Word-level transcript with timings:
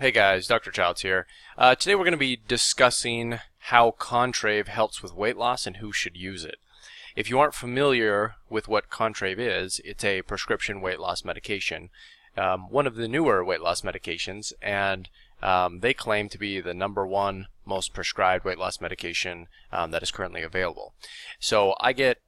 Hey 0.00 0.12
guys, 0.12 0.46
Dr. 0.46 0.70
Childs 0.70 1.02
here. 1.02 1.26
Uh, 1.58 1.74
today 1.74 1.94
we're 1.94 2.04
going 2.04 2.12
to 2.12 2.16
be 2.16 2.40
discussing 2.48 3.38
how 3.58 3.90
Contrave 3.90 4.68
helps 4.68 5.02
with 5.02 5.12
weight 5.12 5.36
loss 5.36 5.66
and 5.66 5.76
who 5.76 5.92
should 5.92 6.16
use 6.16 6.42
it. 6.42 6.56
If 7.14 7.28
you 7.28 7.38
aren't 7.38 7.52
familiar 7.52 8.36
with 8.48 8.66
what 8.66 8.88
Contrave 8.88 9.38
is, 9.38 9.78
it's 9.84 10.02
a 10.02 10.22
prescription 10.22 10.80
weight 10.80 11.00
loss 11.00 11.22
medication, 11.22 11.90
um, 12.34 12.70
one 12.70 12.86
of 12.86 12.94
the 12.94 13.08
newer 13.08 13.44
weight 13.44 13.60
loss 13.60 13.82
medications, 13.82 14.54
and 14.62 15.10
um, 15.42 15.80
they 15.80 15.92
claim 15.92 16.30
to 16.30 16.38
be 16.38 16.62
the 16.62 16.72
number 16.72 17.06
one 17.06 17.48
most 17.66 17.92
prescribed 17.92 18.46
weight 18.46 18.58
loss 18.58 18.80
medication 18.80 19.48
um, 19.70 19.90
that 19.90 20.02
is 20.02 20.10
currently 20.10 20.40
available. 20.40 20.94
So 21.38 21.74
I 21.78 21.92
get 21.92 22.22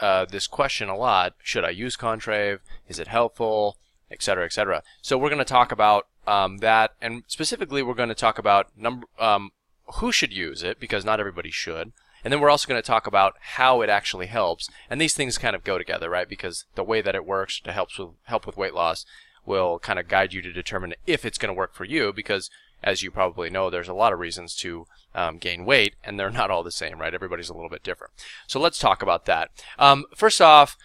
uh, 0.00 0.24
this 0.24 0.46
question 0.46 0.88
a 0.88 0.96
lot: 0.96 1.34
Should 1.42 1.66
I 1.66 1.70
use 1.76 1.94
Contrave? 1.94 2.60
Is 2.88 2.98
it 2.98 3.08
helpful? 3.08 3.76
Etc. 4.10 4.42
Etc. 4.42 4.82
So 5.02 5.18
we're 5.18 5.28
going 5.28 5.38
to 5.40 5.44
talk 5.44 5.70
about 5.70 6.06
um, 6.26 6.58
that, 6.58 6.92
and 7.00 7.22
specifically, 7.26 7.82
we're 7.82 7.94
going 7.94 8.08
to 8.08 8.14
talk 8.14 8.38
about 8.38 8.68
number 8.76 9.06
um, 9.18 9.50
who 9.96 10.12
should 10.12 10.32
use 10.32 10.62
it 10.62 10.78
because 10.78 11.04
not 11.04 11.20
everybody 11.20 11.50
should. 11.50 11.92
And 12.24 12.32
then 12.32 12.40
we're 12.40 12.50
also 12.50 12.68
going 12.68 12.80
to 12.80 12.86
talk 12.86 13.06
about 13.06 13.34
how 13.40 13.80
it 13.80 13.88
actually 13.88 14.26
helps. 14.26 14.68
And 14.90 15.00
these 15.00 15.14
things 15.14 15.38
kind 15.38 15.54
of 15.54 15.64
go 15.64 15.78
together, 15.78 16.10
right? 16.10 16.28
Because 16.28 16.64
the 16.74 16.84
way 16.84 17.00
that 17.00 17.14
it 17.14 17.24
works 17.24 17.60
to 17.60 17.72
help 17.72 17.90
with 17.96 18.10
help 18.24 18.46
with 18.46 18.56
weight 18.56 18.74
loss 18.74 19.06
will 19.46 19.78
kind 19.78 19.98
of 19.98 20.08
guide 20.08 20.32
you 20.32 20.42
to 20.42 20.52
determine 20.52 20.94
if 21.06 21.24
it's 21.24 21.38
going 21.38 21.54
to 21.54 21.58
work 21.58 21.74
for 21.74 21.84
you. 21.84 22.12
Because 22.12 22.50
as 22.82 23.02
you 23.02 23.10
probably 23.10 23.50
know, 23.50 23.70
there's 23.70 23.88
a 23.88 23.94
lot 23.94 24.12
of 24.12 24.18
reasons 24.18 24.54
to 24.56 24.86
um, 25.14 25.38
gain 25.38 25.64
weight, 25.64 25.94
and 26.04 26.18
they're 26.18 26.30
not 26.42 26.50
all 26.50 26.62
the 26.62 26.70
same, 26.72 27.00
right? 27.00 27.14
Everybody's 27.14 27.48
a 27.48 27.54
little 27.54 27.70
bit 27.70 27.82
different. 27.82 28.12
So 28.46 28.60
let's 28.60 28.78
talk 28.78 29.02
about 29.02 29.24
that. 29.26 29.50
Um, 29.78 30.04
first 30.14 30.40
off, 30.40 30.76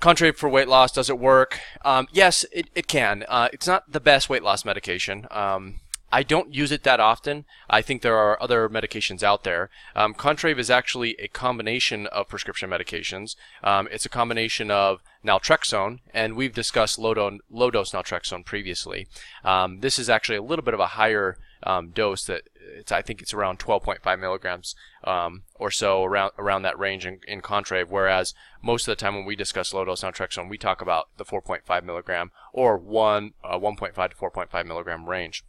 Contrave 0.00 0.36
for 0.36 0.48
weight 0.48 0.68
loss, 0.68 0.92
does 0.92 1.10
it 1.10 1.18
work? 1.18 1.60
Um, 1.84 2.08
yes, 2.10 2.44
it, 2.52 2.68
it 2.74 2.88
can. 2.88 3.24
Uh, 3.28 3.48
it's 3.52 3.66
not 3.66 3.92
the 3.92 4.00
best 4.00 4.30
weight 4.30 4.42
loss 4.42 4.64
medication. 4.64 5.26
Um, 5.30 5.80
I 6.12 6.22
don't 6.22 6.52
use 6.52 6.72
it 6.72 6.82
that 6.82 6.98
often. 6.98 7.44
I 7.68 7.82
think 7.82 8.02
there 8.02 8.16
are 8.16 8.42
other 8.42 8.68
medications 8.68 9.22
out 9.22 9.44
there. 9.44 9.70
Um, 9.94 10.14
Contrave 10.14 10.58
is 10.58 10.70
actually 10.70 11.14
a 11.20 11.28
combination 11.28 12.06
of 12.08 12.28
prescription 12.28 12.70
medications. 12.70 13.36
Um, 13.62 13.88
it's 13.92 14.06
a 14.06 14.08
combination 14.08 14.70
of 14.70 15.02
naltrexone, 15.24 16.00
and 16.12 16.34
we've 16.34 16.54
discussed 16.54 16.98
low, 16.98 17.14
do- 17.14 17.38
low 17.48 17.70
dose 17.70 17.92
naltrexone 17.92 18.44
previously. 18.44 19.06
Um, 19.44 19.80
this 19.80 19.98
is 19.98 20.10
actually 20.10 20.38
a 20.38 20.42
little 20.42 20.64
bit 20.64 20.74
of 20.74 20.80
a 20.80 20.86
higher 20.86 21.36
um, 21.62 21.90
dose 21.90 22.24
that 22.24 22.42
it's 22.76 22.92
I 22.92 23.02
think 23.02 23.20
it's 23.20 23.34
around 23.34 23.58
12.5 23.58 24.18
milligrams 24.18 24.74
um, 25.04 25.42
or 25.54 25.70
so 25.70 26.04
around 26.04 26.32
around 26.38 26.62
that 26.62 26.78
range 26.78 27.06
in, 27.06 27.20
in 27.26 27.40
Contrave. 27.40 27.90
Whereas 27.90 28.34
most 28.62 28.86
of 28.86 28.92
the 28.92 29.00
time 29.00 29.14
when 29.14 29.24
we 29.24 29.36
discuss 29.36 29.74
low 29.74 29.84
dose 29.84 30.02
naltrexone, 30.02 30.48
we 30.48 30.58
talk 30.58 30.80
about 30.80 31.08
the 31.16 31.24
4.5 31.24 31.84
milligram 31.84 32.30
or 32.52 32.76
one 32.76 33.32
uh, 33.44 33.58
1.5 33.58 33.94
to 34.10 34.16
4.5 34.16 34.66
milligram 34.66 35.08
range. 35.08 35.44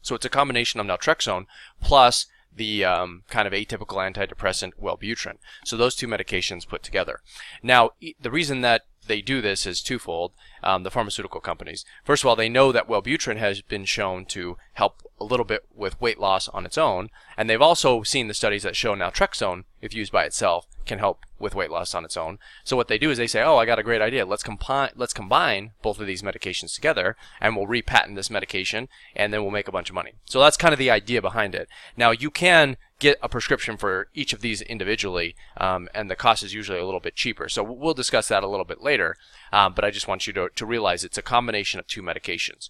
So 0.00 0.14
it's 0.14 0.24
a 0.24 0.30
combination 0.30 0.80
of 0.80 0.86
naltrexone 0.86 1.46
plus 1.80 2.26
the 2.54 2.84
um, 2.84 3.22
kind 3.28 3.46
of 3.46 3.54
atypical 3.54 3.98
antidepressant 3.98 4.72
Wellbutrin. 4.80 5.38
So 5.64 5.76
those 5.76 5.94
two 5.94 6.06
medications 6.06 6.68
put 6.68 6.82
together. 6.82 7.20
Now, 7.62 7.90
the 8.20 8.30
reason 8.30 8.60
that 8.60 8.82
they 9.06 9.20
do 9.20 9.40
this 9.40 9.66
is 9.66 9.82
twofold. 9.82 10.32
Um, 10.62 10.84
the 10.84 10.90
pharmaceutical 10.90 11.40
companies. 11.40 11.84
First 12.04 12.22
of 12.22 12.28
all, 12.28 12.36
they 12.36 12.48
know 12.48 12.70
that 12.72 12.88
Wellbutrin 12.88 13.38
has 13.38 13.62
been 13.62 13.84
shown 13.84 14.24
to 14.26 14.56
help 14.74 15.02
a 15.20 15.24
little 15.24 15.44
bit 15.44 15.64
with 15.74 16.00
weight 16.00 16.20
loss 16.20 16.48
on 16.48 16.64
its 16.64 16.78
own, 16.78 17.10
and 17.36 17.48
they've 17.48 17.60
also 17.60 18.02
seen 18.02 18.28
the 18.28 18.34
studies 18.34 18.62
that 18.62 18.76
show 18.76 18.94
naltrexone, 18.94 19.64
if 19.80 19.94
used 19.94 20.12
by 20.12 20.24
itself, 20.24 20.66
can 20.86 20.98
help 20.98 21.20
with 21.38 21.54
weight 21.54 21.70
loss 21.70 21.94
on 21.94 22.04
its 22.04 22.16
own. 22.16 22.38
So 22.64 22.76
what 22.76 22.88
they 22.88 22.98
do 22.98 23.10
is 23.10 23.18
they 23.18 23.26
say, 23.26 23.42
"Oh, 23.42 23.56
I 23.56 23.66
got 23.66 23.78
a 23.78 23.82
great 23.82 24.00
idea. 24.00 24.24
Let's 24.26 24.42
combine 24.42 24.90
let's 24.96 25.12
combine 25.12 25.72
both 25.82 26.00
of 26.00 26.06
these 26.06 26.22
medications 26.22 26.74
together, 26.74 27.16
and 27.40 27.56
we'll 27.56 27.66
repatent 27.66 28.16
this 28.16 28.30
medication, 28.30 28.88
and 29.16 29.32
then 29.32 29.42
we'll 29.42 29.50
make 29.50 29.68
a 29.68 29.72
bunch 29.72 29.90
of 29.90 29.94
money." 29.94 30.14
So 30.24 30.40
that's 30.40 30.56
kind 30.56 30.72
of 30.72 30.78
the 30.78 30.90
idea 30.90 31.20
behind 31.20 31.54
it. 31.54 31.68
Now 31.96 32.10
you 32.10 32.30
can 32.30 32.76
get 32.98 33.18
a 33.20 33.28
prescription 33.28 33.76
for 33.76 34.08
each 34.14 34.32
of 34.32 34.40
these 34.40 34.62
individually, 34.62 35.34
um, 35.56 35.88
and 35.92 36.08
the 36.08 36.16
cost 36.16 36.44
is 36.44 36.54
usually 36.54 36.78
a 36.78 36.84
little 36.84 37.00
bit 37.00 37.16
cheaper. 37.16 37.48
So 37.48 37.62
we'll 37.62 37.94
discuss 37.94 38.28
that 38.28 38.44
a 38.44 38.48
little 38.48 38.64
bit 38.64 38.80
later. 38.80 39.16
Um, 39.52 39.74
but 39.74 39.84
I 39.84 39.90
just 39.90 40.06
want 40.06 40.26
you 40.26 40.32
to, 40.34 40.48
to 40.54 40.64
realize 40.64 41.02
it's 41.02 41.18
a 41.18 41.22
combination 41.22 41.80
of 41.80 41.86
two 41.88 42.02
medications. 42.02 42.68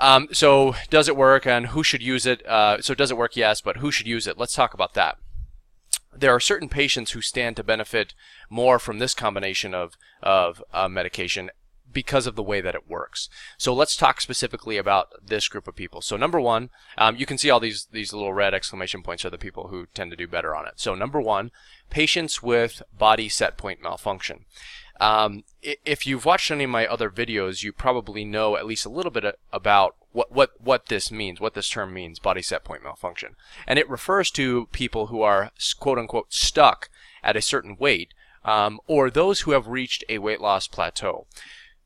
Um, 0.00 0.28
so 0.32 0.74
does 0.88 1.06
it 1.08 1.16
work, 1.16 1.46
and 1.46 1.68
who 1.68 1.84
should 1.84 2.02
use 2.02 2.26
it? 2.26 2.44
Uh, 2.46 2.80
so 2.80 2.94
does 2.94 3.12
it 3.12 3.16
work? 3.16 3.36
Yes, 3.36 3.60
but 3.60 3.76
who 3.76 3.92
should 3.92 4.08
use 4.08 4.26
it? 4.26 4.38
Let's 4.38 4.54
talk 4.54 4.74
about 4.74 4.94
that 4.94 5.18
there 6.16 6.34
are 6.34 6.40
certain 6.40 6.68
patients 6.68 7.12
who 7.12 7.20
stand 7.20 7.56
to 7.56 7.64
benefit 7.64 8.14
more 8.48 8.78
from 8.78 8.98
this 8.98 9.14
combination 9.14 9.74
of, 9.74 9.96
of 10.22 10.62
uh, 10.72 10.88
medication 10.88 11.50
because 11.92 12.26
of 12.26 12.36
the 12.36 12.42
way 12.42 12.60
that 12.60 12.74
it 12.74 12.88
works. 12.88 13.28
So 13.58 13.74
let's 13.74 13.96
talk 13.96 14.20
specifically 14.20 14.76
about 14.76 15.08
this 15.24 15.48
group 15.48 15.66
of 15.66 15.74
people. 15.74 16.00
So 16.00 16.16
number 16.16 16.40
one, 16.40 16.70
um, 16.96 17.16
you 17.16 17.26
can 17.26 17.38
see 17.38 17.50
all 17.50 17.60
these 17.60 17.88
these 17.90 18.12
little 18.12 18.32
red 18.32 18.54
exclamation 18.54 19.02
points 19.02 19.24
are 19.24 19.30
the 19.30 19.38
people 19.38 19.68
who 19.68 19.86
tend 19.92 20.10
to 20.10 20.16
do 20.16 20.28
better 20.28 20.54
on 20.54 20.66
it. 20.66 20.74
So 20.76 20.94
number 20.94 21.20
one, 21.20 21.50
patients 21.90 22.42
with 22.42 22.82
body 22.96 23.28
set 23.28 23.56
point 23.56 23.82
malfunction. 23.82 24.44
Um, 25.00 25.44
if 25.62 26.06
you've 26.06 26.26
watched 26.26 26.50
any 26.50 26.64
of 26.64 26.70
my 26.70 26.86
other 26.86 27.08
videos, 27.08 27.62
you 27.62 27.72
probably 27.72 28.24
know 28.24 28.56
at 28.56 28.66
least 28.66 28.84
a 28.84 28.90
little 28.90 29.10
bit 29.10 29.38
about 29.52 29.96
what, 30.12 30.32
what, 30.32 30.60
what 30.60 30.86
this 30.86 31.10
means, 31.10 31.40
what 31.40 31.54
this 31.54 31.68
term 31.68 31.92
means, 31.94 32.18
body 32.18 32.42
set 32.42 32.64
point 32.64 32.82
malfunction. 32.82 33.36
And 33.66 33.78
it 33.78 33.88
refers 33.88 34.30
to 34.32 34.66
people 34.72 35.06
who 35.06 35.22
are 35.22 35.50
quote 35.78 35.98
unquote 35.98 36.32
stuck 36.32 36.90
at 37.22 37.36
a 37.36 37.42
certain 37.42 37.76
weight, 37.78 38.12
um, 38.44 38.80
or 38.86 39.10
those 39.10 39.40
who 39.40 39.52
have 39.52 39.68
reached 39.68 40.04
a 40.08 40.18
weight 40.18 40.40
loss 40.40 40.66
plateau. 40.66 41.26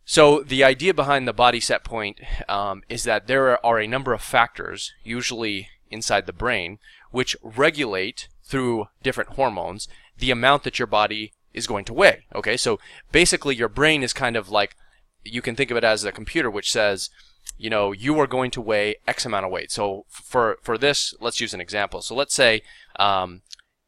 So 0.05 0.43
the 0.43 0.63
idea 0.63 0.93
behind 0.93 1.27
the 1.27 1.33
body 1.33 1.61
set 1.61 1.83
point 1.83 2.21
um, 2.49 2.83
is 2.89 3.05
that 3.05 3.27
there 3.27 3.65
are 3.65 3.79
a 3.79 3.87
number 3.87 4.13
of 4.13 4.21
factors, 4.21 4.93
usually 5.03 5.69
inside 5.91 6.27
the 6.27 6.33
brain, 6.33 6.79
which 7.11 7.37
regulate 7.43 8.29
through 8.43 8.87
different 9.03 9.31
hormones 9.31 9.89
the 10.19 10.31
amount 10.31 10.63
that 10.65 10.79
your 10.79 10.87
body 10.87 11.33
is 11.53 11.67
going 11.67 11.85
to 11.87 11.95
weigh. 11.95 12.27
Okay, 12.35 12.57
so 12.57 12.79
basically 13.13 13.55
your 13.55 13.69
brain 13.69 14.03
is 14.03 14.13
kind 14.13 14.37
of 14.37 14.51
like 14.51 14.77
you 15.25 15.41
can 15.41 15.57
think 15.57 15.71
of 15.71 15.77
it 15.77 15.85
as 15.85 16.05
a 16.05 16.13
computer 16.13 16.51
which 16.51 16.71
says 16.71 17.09
you 17.57 17.71
know, 17.71 17.93
you 17.93 18.19
are 18.19 18.27
going 18.27 18.51
to 18.53 18.61
weigh 18.61 18.97
X 19.07 19.25
amount 19.25 19.47
of 19.47 19.53
weight. 19.53 19.71
So 19.71 20.05
for 20.09 20.59
for 20.63 20.77
this, 20.77 21.15
let's 21.21 21.41
use 21.41 21.55
an 21.55 21.61
example. 21.61 22.03
So 22.03 22.15
let's 22.15 22.35
say 22.35 22.63
um, 22.97 23.43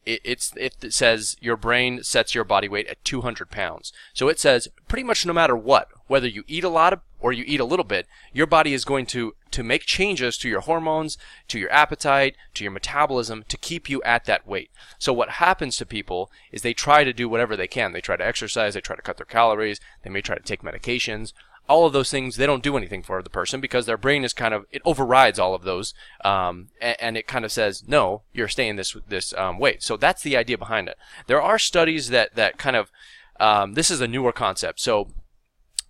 it, 0.05 0.21
it's 0.25 0.53
it 0.57 0.93
says 0.93 1.37
your 1.41 1.57
brain 1.57 2.03
sets 2.03 2.35
your 2.35 2.45
body 2.45 2.69
weight 2.69 2.87
at 2.87 3.05
200 3.05 3.51
pounds. 3.51 3.93
So 4.15 4.29
it 4.29 4.39
says 4.39 4.69
pretty 4.89 5.03
much 5.03 5.27
no 5.27 5.33
matter 5.33 5.57
what, 5.57 5.89
whether 6.07 6.29
you 6.29 6.45
eat 6.47 6.65
a 6.65 6.69
lot 6.69 6.93
of, 6.93 7.01
or 7.19 7.33
you 7.33 7.45
eat 7.47 7.61
a 7.61 7.65
little 7.65 7.85
bit, 7.85 8.07
your 8.33 8.47
body 8.47 8.73
is 8.73 8.85
going 8.85 9.07
to 9.07 9.35
to 9.51 9.65
make 9.65 9.83
changes 9.83 10.39
to 10.39 10.49
your 10.49 10.61
hormones, 10.61 11.19
to 11.49 11.59
your 11.59 11.73
appetite, 11.73 12.37
to 12.55 12.63
your 12.63 12.71
metabolism 12.71 13.45
to 13.49 13.57
keep 13.57 13.91
you 13.91 14.01
at 14.03 14.27
that 14.27 14.47
weight. 14.47 14.71
So 14.99 15.13
what 15.13 15.31
happens 15.31 15.77
to 15.79 15.87
people 15.87 16.31
is 16.53 16.63
they 16.63 16.75
try 16.75 17.03
to 17.03 17.13
do 17.13 17.29
whatever 17.29 17.57
they 17.57 17.67
can. 17.67 17.93
They 17.93 18.01
try 18.01 18.17
to 18.17 18.27
exercise, 18.27 18.75
they 18.75 18.81
try 18.81 18.97
to 18.97 19.03
cut 19.03 19.17
their 19.17 19.27
calories, 19.27 19.81
they 20.03 20.11
may 20.11 20.21
try 20.21 20.37
to 20.37 20.43
take 20.43 20.63
medications 20.63 21.33
all 21.69 21.87
of 21.87 21.93
those 21.93 22.11
things 22.11 22.37
they 22.37 22.47
don't 22.47 22.63
do 22.63 22.77
anything 22.77 23.03
for 23.03 23.23
the 23.23 23.31
person 23.31 23.61
because 23.61 23.87
their 23.87 23.97
brain 23.97 24.25
is 24.25 24.33
kind 24.33 24.55
of 24.55 24.65
it 24.71 24.83
overrides 24.85 25.39
all 25.39 25.55
of 25.55 25.63
those 25.63 25.95
um, 26.25 26.69
and, 26.81 26.97
and, 27.01 27.17
it 27.17 27.27
kind 27.27 27.45
of 27.45 27.53
says 27.53 27.85
no 27.87 28.23
you're 28.33 28.49
staying 28.49 28.77
this 28.77 28.97
this 29.09 29.35
um, 29.35 29.59
weight 29.59 29.83
so 29.83 29.97
that's 29.97 30.23
the 30.23 30.37
idea 30.37 30.59
behind 30.59 30.89
it. 30.89 30.97
There 31.27 31.43
are 31.43 31.59
studies 31.59 32.11
that 32.11 32.35
that 32.35 32.59
kind 32.59 32.77
of 32.77 32.91
um, 33.39 33.75
this 33.75 33.91
is 33.91 34.01
a 34.01 34.09
newer 34.09 34.33
concept 34.33 34.81
so 34.81 35.11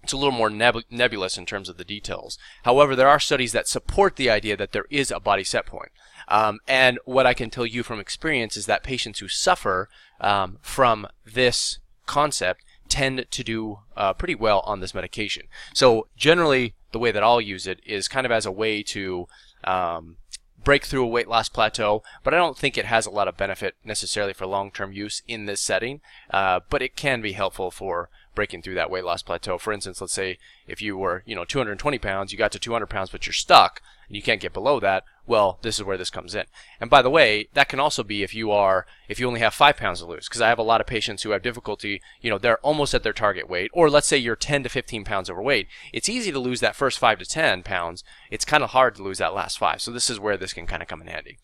it's 0.03 0.13
a 0.13 0.17
little 0.17 0.33
more 0.33 0.51
neb- 0.51 0.85
nebulous 0.89 1.37
in 1.37 1.47
terms 1.47 1.69
of 1.69 1.79
the 1.79 1.85
details. 1.85 2.39
However 2.63 2.95
there 2.95 3.09
are 3.09 3.21
studies 3.21 3.53
that 3.53 3.69
support 3.69 4.17
the 4.17 4.31
idea 4.31 4.57
that 4.57 4.73
there 4.73 4.87
is 4.91 5.11
a 5.11 5.21
body 5.21 5.45
set 5.45 5.67
point. 5.67 5.91
Um, 6.29 6.59
and 6.67 6.99
what 7.05 7.27
i 7.27 7.35
can 7.35 7.51
tell 7.51 7.67
you 7.67 7.83
from 7.83 8.01
experience 8.01 8.57
is 8.57 8.67
that 8.67 8.83
patients 8.83 9.21
who 9.21 9.29
suffer 9.29 9.89
um, 10.21 10.59
from 10.61 11.07
this 11.25 11.79
concept 12.07 12.63
tend 12.89 13.27
to 13.31 13.45
do 13.45 13.81
uh, 13.97 14.13
pretty 14.13 14.35
well 14.35 14.61
on 14.61 14.81
this 14.81 14.95
medication. 14.95 15.45
So 15.75 16.09
generally, 16.17 16.75
the 16.93 16.99
way 16.99 17.13
that 17.13 17.23
I'll 17.23 17.41
use 17.41 17.67
it 17.67 17.81
is 17.85 18.09
kind 18.09 18.27
of 18.27 18.33
as 18.33 18.47
a 18.47 18.53
way 18.53 18.83
to 18.85 19.27
um, 19.65 20.17
break 20.63 20.85
through 20.85 21.05
a 21.05 21.09
weight 21.09 21.29
loss 21.29 21.49
plateau, 21.49 22.03
but 22.25 22.35
I 22.35 22.39
don't 22.39 22.59
think 22.59 22.77
it 22.77 22.87
has 22.87 23.07
a 23.07 23.11
lot 23.11 23.29
of 23.29 23.37
benefit 23.37 23.77
necessarily 23.85 24.33
for 24.33 24.47
long-term 24.47 24.93
use 24.93 25.23
in 25.29 25.47
this 25.47 25.61
setting. 25.61 26.01
Uh, 26.31 26.61
but 26.69 26.83
it 26.83 26.97
can 26.97 27.21
be 27.21 27.33
helpful 27.33 27.71
for 27.71 28.11
breaking 28.37 28.63
through 28.63 28.77
that 28.77 28.91
weight 28.91 29.05
loss 29.05 29.23
plateau. 29.23 29.59
For 29.59 29.73
instance, 29.73 30.01
let's 30.01 30.13
say 30.13 30.39
if 30.69 30.81
you 30.81 30.97
were, 30.97 31.25
you 31.27 31.35
know, 31.35 31.45
220 31.45 31.99
pounds, 31.99 32.31
you 32.31 32.39
got 32.39 32.53
to 32.53 32.61
200 32.61 32.87
pounds, 32.87 33.11
but 33.11 33.27
you're 33.27 33.33
stuck 33.33 33.83
and 34.07 34.15
you 34.15 34.23
can't 34.23 34.41
get 34.41 34.53
below 34.53 34.79
that. 34.79 35.03
Well, 35.27 35.59
this 35.63 35.79
is 35.79 35.85
where 35.85 35.97
this 35.97 36.11
comes 36.11 36.37
in. 36.37 36.45
And 36.81 36.89
by 36.89 37.03
the 37.03 37.11
way, 37.11 37.49
that 37.55 37.69
can 37.69 37.81
also 37.81 38.05
be 38.05 38.23
if 38.23 38.33
you 38.33 38.53
are, 38.53 38.87
if 39.09 39.19
you 39.19 39.27
only 39.27 39.41
have 39.41 39.55
five 39.55 39.77
pounds 39.77 39.99
to 39.99 40.07
lose, 40.07 40.29
because 40.29 40.41
I 40.41 40.49
have 40.49 40.59
a 40.59 40.63
lot 40.63 40.81
of 40.81 40.87
patients 40.87 41.25
who 41.25 41.31
have 41.31 41.43
difficulty, 41.43 42.01
you 42.21 42.31
know, 42.31 42.39
they're 42.39 42.59
almost 42.59 42.95
at 42.95 43.03
their 43.03 43.13
target 43.13 43.51
weight, 43.51 43.71
or 43.75 43.91
let's 43.91 44.07
say 44.07 44.17
you're 44.17 44.37
10 44.37 44.63
to 44.63 44.69
15 44.69 45.05
pounds 45.05 45.29
overweight. 45.29 45.67
It's 45.93 46.09
easy 46.09 46.31
to 46.31 46.39
lose 46.39 46.61
that 46.61 46.77
first 46.77 47.01
five 47.01 47.19
to 47.19 47.25
10 47.25 47.65
pounds. 47.65 48.05
It's 48.31 48.45
kind 48.45 48.63
of 48.63 48.71
hard 48.71 48.95
to 48.97 49.03
lose 49.03 49.19
that 49.19 49.35
last 49.35 49.59
five. 49.59 49.81
So 49.81 49.91
this 49.91 50.09
is 50.09 50.21
where 50.21 50.37
this 50.37 50.53
can 50.53 50.67
kind 50.67 50.83
of 50.83 50.89
come 50.89 51.01
in 51.01 51.09
handy. 51.09 51.39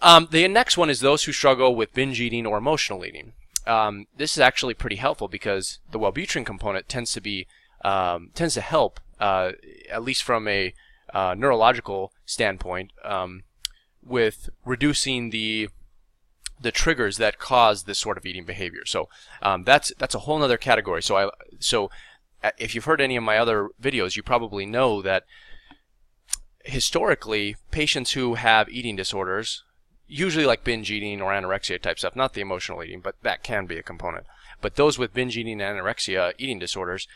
Um, 0.00 0.26
the 0.30 0.48
next 0.48 0.76
one 0.76 0.90
is 0.90 1.00
those 1.00 1.24
who 1.24 1.32
struggle 1.32 1.76
with 1.76 1.94
binge 1.94 2.20
eating 2.20 2.46
or 2.46 2.58
emotional 2.58 3.04
eating 3.04 3.32
um, 3.66 4.06
this 4.16 4.32
is 4.32 4.40
actually 4.40 4.74
pretty 4.74 4.96
helpful 4.96 5.28
because 5.28 5.78
the 5.90 5.98
Wellbutrin 5.98 6.44
component 6.44 6.88
tends 6.88 7.12
to 7.12 7.20
be 7.20 7.46
um, 7.84 8.30
tends 8.34 8.54
to 8.54 8.60
help 8.60 9.00
uh, 9.20 9.52
at 9.90 10.02
least 10.02 10.22
from 10.22 10.48
a 10.48 10.74
uh, 11.12 11.34
neurological 11.36 12.12
standpoint 12.24 12.90
um, 13.04 13.44
with 14.02 14.48
reducing 14.64 15.30
the 15.30 15.68
the 16.60 16.72
triggers 16.72 17.18
that 17.18 17.38
cause 17.38 17.84
this 17.84 17.98
sort 17.98 18.16
of 18.16 18.24
eating 18.24 18.44
behavior. 18.44 18.84
So 18.86 19.08
um, 19.42 19.64
that's 19.64 19.92
that's 19.98 20.14
a 20.14 20.20
whole 20.20 20.42
other 20.42 20.56
category. 20.56 21.02
So 21.02 21.16
I 21.16 21.30
so 21.58 21.90
uh, 22.42 22.50
if 22.58 22.74
you've 22.74 22.84
heard 22.84 23.00
any 23.00 23.16
of 23.16 23.24
my 23.24 23.38
other 23.38 23.68
videos, 23.80 24.16
you 24.16 24.22
probably 24.22 24.66
know 24.66 25.02
that 25.02 25.24
historically 26.64 27.56
patients 27.70 28.12
who 28.12 28.34
have 28.34 28.68
eating 28.68 28.96
disorders, 28.96 29.64
usually 30.06 30.46
like 30.46 30.64
binge 30.64 30.90
eating 30.90 31.20
or 31.20 31.32
anorexia 31.32 31.80
type 31.80 31.98
stuff, 31.98 32.16
not 32.16 32.34
the 32.34 32.40
emotional 32.40 32.82
eating, 32.82 33.00
but 33.00 33.16
that 33.22 33.42
can 33.42 33.66
be 33.66 33.78
a 33.78 33.82
component. 33.82 34.26
But 34.60 34.76
those 34.76 34.98
with 34.98 35.14
binge 35.14 35.36
eating 35.36 35.60
and 35.60 35.78
anorexia 35.78 36.32
eating 36.38 36.58
disorders 36.58 37.06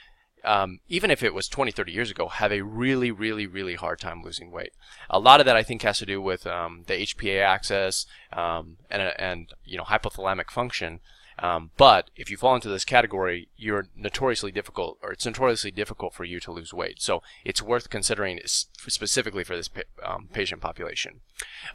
um, 0.45 0.81
even 0.89 1.11
if 1.11 1.23
it 1.23 1.35
was 1.35 1.49
20, 1.49 1.71
30 1.73 1.93
years 1.93 2.11
ago, 2.11 2.29
have 2.29 2.53
a 2.53 2.63
really, 2.63 3.11
really, 3.11 3.47
really 3.47 3.75
hard 3.75 4.01
time 4.01 4.23
losing 4.23 4.51
weight. 4.51 4.73
A 5.11 5.19
lot 5.19 5.41
of 5.41 5.47
that 5.47 5.57
I 5.57 5.63
think 5.63 5.83
has 5.83 5.99
to 5.99 6.07
do 6.07 6.21
with 6.21 6.47
um, 6.47 6.85
the 6.87 6.95
HPA 6.95 7.43
axis 7.43 8.07
um, 8.33 8.77
and, 8.91 9.03
and 9.19 9.53
you 9.65 9.77
know 9.77 9.85
hypothalamic 9.85 10.51
function. 10.51 11.01
Um, 11.41 11.71
but 11.77 12.11
if 12.17 12.31
you 12.31 12.37
fall 12.37 12.55
into 12.55 12.69
this 12.69 12.85
category, 12.85 13.49
you're 13.57 13.87
notoriously 13.97 14.51
difficult, 14.51 14.99
or 15.03 15.13
it's 15.13 15.27
notoriously 15.27 15.71
difficult 15.71 16.13
for 16.15 16.25
you 16.25 16.41
to 16.41 16.53
lose 16.53 16.75
weight. 16.75 17.01
So 17.01 17.23
it's 17.45 17.63
worth 17.63 17.91
considering 17.91 18.41
specifically 18.45 19.45
for 19.45 19.57
this 19.57 19.69
pa 19.69 19.83
um, 20.05 20.29
patient 20.33 20.61
population. 20.61 21.21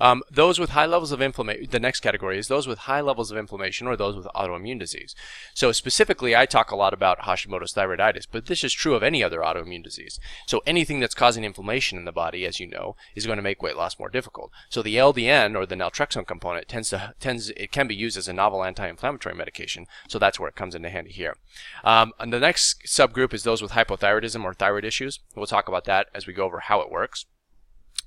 Um, 0.02 0.24
those 0.30 0.60
with 0.60 0.72
high 0.72 0.86
levels 0.86 1.12
of 1.12 1.22
inflammation, 1.22 1.68
the 1.72 1.80
next 1.80 2.02
category 2.02 2.38
is 2.38 2.48
those 2.48 2.68
with 2.68 2.80
high 2.80 3.02
levels 3.02 3.32
of 3.32 3.38
inflammation 3.38 3.88
or 3.88 3.96
those 3.96 4.16
with 4.16 4.28
autoimmune 4.36 4.80
disease. 4.80 5.16
So 5.54 5.72
specifically, 5.72 6.36
I 6.36 6.46
talk 6.46 6.72
a 6.72 6.76
lot 6.76 6.94
about 6.94 7.20
Hashimoto's 7.20 7.74
thyroiditis, 7.74 8.28
but 8.30 8.48
this 8.48 8.64
is 8.64 8.74
true 8.74 8.96
of 8.96 9.04
any 9.04 9.24
other 9.24 9.40
autoimmune 9.40 9.84
disease. 9.84 10.20
So 10.48 10.62
anything 10.66 11.00
that's 11.00 11.16
causing 11.16 11.44
inflammation 11.44 11.98
in 11.98 12.06
the 12.06 12.12
body, 12.12 12.46
as 12.46 12.60
you 12.60 12.68
know, 12.68 12.96
is 13.16 13.26
going 13.26 13.38
to 13.38 13.44
make 13.44 13.62
weight 13.62 13.78
loss 13.78 14.00
more 14.00 14.10
difficult. 14.10 14.52
So 14.70 14.82
the 14.82 14.96
LDN 14.96 15.56
or 15.56 15.66
the 15.66 15.76
naltrexone 15.76 16.28
component 16.28 16.68
tends 16.68 16.90
to 16.90 17.14
tends 17.20 17.50
it 17.52 17.72
can 17.72 17.88
be 17.88 17.96
used 17.96 18.18
as 18.18 18.28
a 18.28 18.34
novel 18.34 18.64
anti-inflammatory 18.64 19.36
medication 19.36 19.53
medication. 19.54 19.88
So 20.08 20.20
that's 20.20 20.40
where 20.40 20.50
it 20.50 20.56
comes 20.56 20.76
into 20.76 20.90
handy 20.90 21.12
here. 21.12 21.38
Um, 21.84 22.14
and 22.20 22.34
the 22.34 22.40
next 22.40 22.84
subgroup 22.86 23.34
is 23.34 23.44
those 23.44 23.62
with 23.62 23.72
hypothyroidism 23.72 24.44
or 24.44 24.54
thyroid 24.54 24.86
issues. 24.86 25.20
We'll 25.36 25.46
talk 25.46 25.68
about 25.68 25.86
that 25.86 26.08
as 26.14 26.28
we 26.28 26.34
go 26.34 26.46
over 26.46 26.60
how 26.60 26.82
it 26.82 26.92
works. 26.92 27.26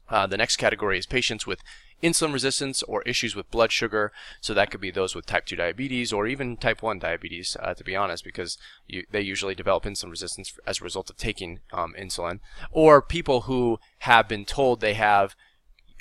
Uh, 0.08 0.26
the 0.26 0.36
next 0.36 0.56
category 0.56 0.98
is 0.98 1.06
patients 1.06 1.46
with 1.46 1.60
insulin 2.02 2.32
resistance 2.32 2.82
or 2.84 3.02
issues 3.02 3.34
with 3.34 3.50
blood 3.50 3.72
sugar. 3.72 4.12
So 4.40 4.54
that 4.54 4.70
could 4.70 4.80
be 4.80 4.90
those 4.90 5.14
with 5.14 5.26
type 5.26 5.46
2 5.46 5.56
diabetes 5.56 6.12
or 6.12 6.26
even 6.26 6.56
type 6.56 6.82
1 6.82 6.98
diabetes, 6.98 7.56
uh, 7.60 7.74
to 7.74 7.82
be 7.82 7.96
honest, 7.96 8.22
because 8.22 8.58
you, 8.86 9.04
they 9.10 9.22
usually 9.22 9.54
develop 9.54 9.84
insulin 9.84 10.10
resistance 10.10 10.52
as 10.66 10.80
a 10.80 10.84
result 10.84 11.10
of 11.10 11.16
taking 11.16 11.60
um, 11.72 11.94
insulin. 11.98 12.40
Or 12.70 13.02
people 13.02 13.42
who 13.42 13.78
have 14.00 14.28
been 14.28 14.44
told 14.44 14.80
they 14.80 14.94
have, 14.94 15.34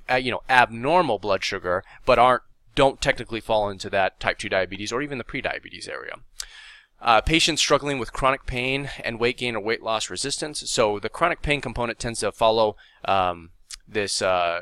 uh, 0.09 0.15
you 0.15 0.31
know, 0.31 0.41
abnormal 0.49 1.17
blood 1.17 1.43
sugar 1.43 1.83
but 2.05 2.19
aren't 2.19 2.43
don't 2.75 3.01
technically 3.01 3.39
fall 3.39 3.69
into 3.69 3.89
that 3.89 4.19
type 4.19 4.37
2 4.37 4.49
diabetes 4.49 4.91
or 4.91 5.01
even 5.01 5.17
the 5.17 5.23
prediabetes 5.23 5.89
area. 5.89 6.15
Uh, 7.01 7.21
patients 7.21 7.61
struggling 7.61 7.99
with 7.99 8.13
chronic 8.13 8.45
pain 8.45 8.89
and 9.03 9.19
weight 9.19 9.37
gain 9.37 9.55
or 9.55 9.61
weight 9.61 9.83
loss 9.83 10.09
resistance. 10.09 10.69
So 10.69 10.99
the 10.99 11.09
chronic 11.09 11.41
pain 11.41 11.61
component 11.61 11.99
tends 11.99 12.21
to 12.21 12.31
follow 12.31 12.77
um, 13.03 13.51
this 13.87 14.21
uh, 14.21 14.61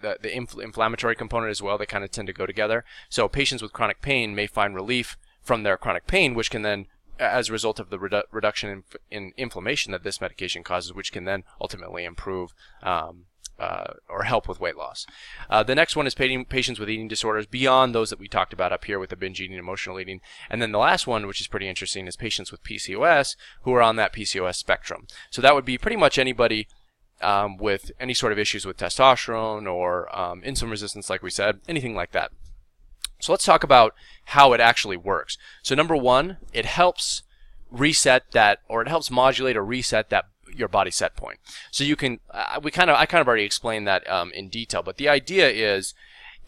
the, 0.00 0.18
the 0.20 0.28
infl 0.28 0.62
inflammatory 0.62 1.14
component 1.16 1.50
as 1.50 1.62
well. 1.62 1.78
They 1.78 1.86
kind 1.86 2.04
of 2.04 2.10
tend 2.10 2.26
to 2.26 2.32
go 2.32 2.46
together. 2.46 2.84
So 3.08 3.28
patients 3.28 3.62
with 3.62 3.72
chronic 3.72 4.02
pain 4.02 4.34
may 4.34 4.46
find 4.46 4.74
relief 4.74 5.16
from 5.42 5.62
their 5.62 5.76
chronic 5.76 6.06
pain, 6.06 6.34
which 6.34 6.50
can 6.50 6.62
then 6.62 6.86
as 7.18 7.48
a 7.48 7.52
result 7.52 7.78
of 7.78 7.90
the 7.90 7.98
redu 7.98 8.22
reduction 8.32 8.70
in, 8.70 8.82
in, 9.10 9.32
inflammation 9.36 9.92
that 9.92 10.02
this 10.02 10.20
medication 10.20 10.64
causes, 10.64 10.92
which 10.92 11.12
can 11.12 11.24
then 11.24 11.44
ultimately 11.60 12.04
improve 12.04 12.52
um, 12.82 13.26
uh, 13.58 13.94
or 14.08 14.24
help 14.24 14.48
with 14.48 14.60
weight 14.60 14.76
loss. 14.76 15.06
Uh, 15.48 15.62
the 15.62 15.74
next 15.74 15.96
one 15.96 16.06
is 16.06 16.14
patients 16.14 16.78
with 16.78 16.90
eating 16.90 17.08
disorders 17.08 17.46
beyond 17.46 17.94
those 17.94 18.10
that 18.10 18.18
we 18.18 18.28
talked 18.28 18.52
about 18.52 18.72
up 18.72 18.84
here 18.84 18.98
with 18.98 19.10
the 19.10 19.16
binge 19.16 19.40
eating, 19.40 19.58
emotional 19.58 20.00
eating. 20.00 20.20
And 20.50 20.60
then 20.60 20.72
the 20.72 20.78
last 20.78 21.06
one, 21.06 21.26
which 21.26 21.40
is 21.40 21.46
pretty 21.46 21.68
interesting, 21.68 22.06
is 22.06 22.16
patients 22.16 22.50
with 22.50 22.64
PCOS 22.64 23.36
who 23.62 23.72
are 23.74 23.82
on 23.82 23.96
that 23.96 24.12
PCOS 24.12 24.56
spectrum. 24.56 25.06
So 25.30 25.40
that 25.42 25.54
would 25.54 25.64
be 25.64 25.78
pretty 25.78 25.96
much 25.96 26.18
anybody 26.18 26.66
um, 27.20 27.56
with 27.56 27.92
any 28.00 28.14
sort 28.14 28.32
of 28.32 28.38
issues 28.38 28.66
with 28.66 28.76
testosterone 28.76 29.72
or 29.72 30.14
um, 30.16 30.42
insulin 30.42 30.70
resistance, 30.70 31.08
like 31.08 31.22
we 31.22 31.30
said, 31.30 31.60
anything 31.68 31.94
like 31.94 32.12
that. 32.12 32.32
So 33.20 33.32
let's 33.32 33.44
talk 33.44 33.64
about 33.64 33.94
how 34.26 34.52
it 34.52 34.60
actually 34.60 34.96
works. 34.96 35.38
So 35.62 35.74
number 35.74 35.96
one, 35.96 36.38
it 36.52 36.66
helps 36.66 37.22
reset 37.70 38.32
that, 38.32 38.58
or 38.68 38.82
it 38.82 38.88
helps 38.88 39.10
modulate 39.10 39.56
or 39.56 39.64
reset 39.64 40.10
that 40.10 40.26
your 40.56 40.68
body 40.68 40.90
set 40.90 41.16
point. 41.16 41.38
So 41.70 41.84
you 41.84 41.96
can, 41.96 42.20
uh, 42.30 42.60
we 42.62 42.70
kind 42.70 42.90
of, 42.90 42.96
I 42.96 43.06
kind 43.06 43.20
of 43.20 43.28
already 43.28 43.44
explained 43.44 43.86
that 43.86 44.08
um, 44.10 44.32
in 44.32 44.48
detail, 44.48 44.82
but 44.82 44.96
the 44.96 45.08
idea 45.08 45.48
is 45.48 45.94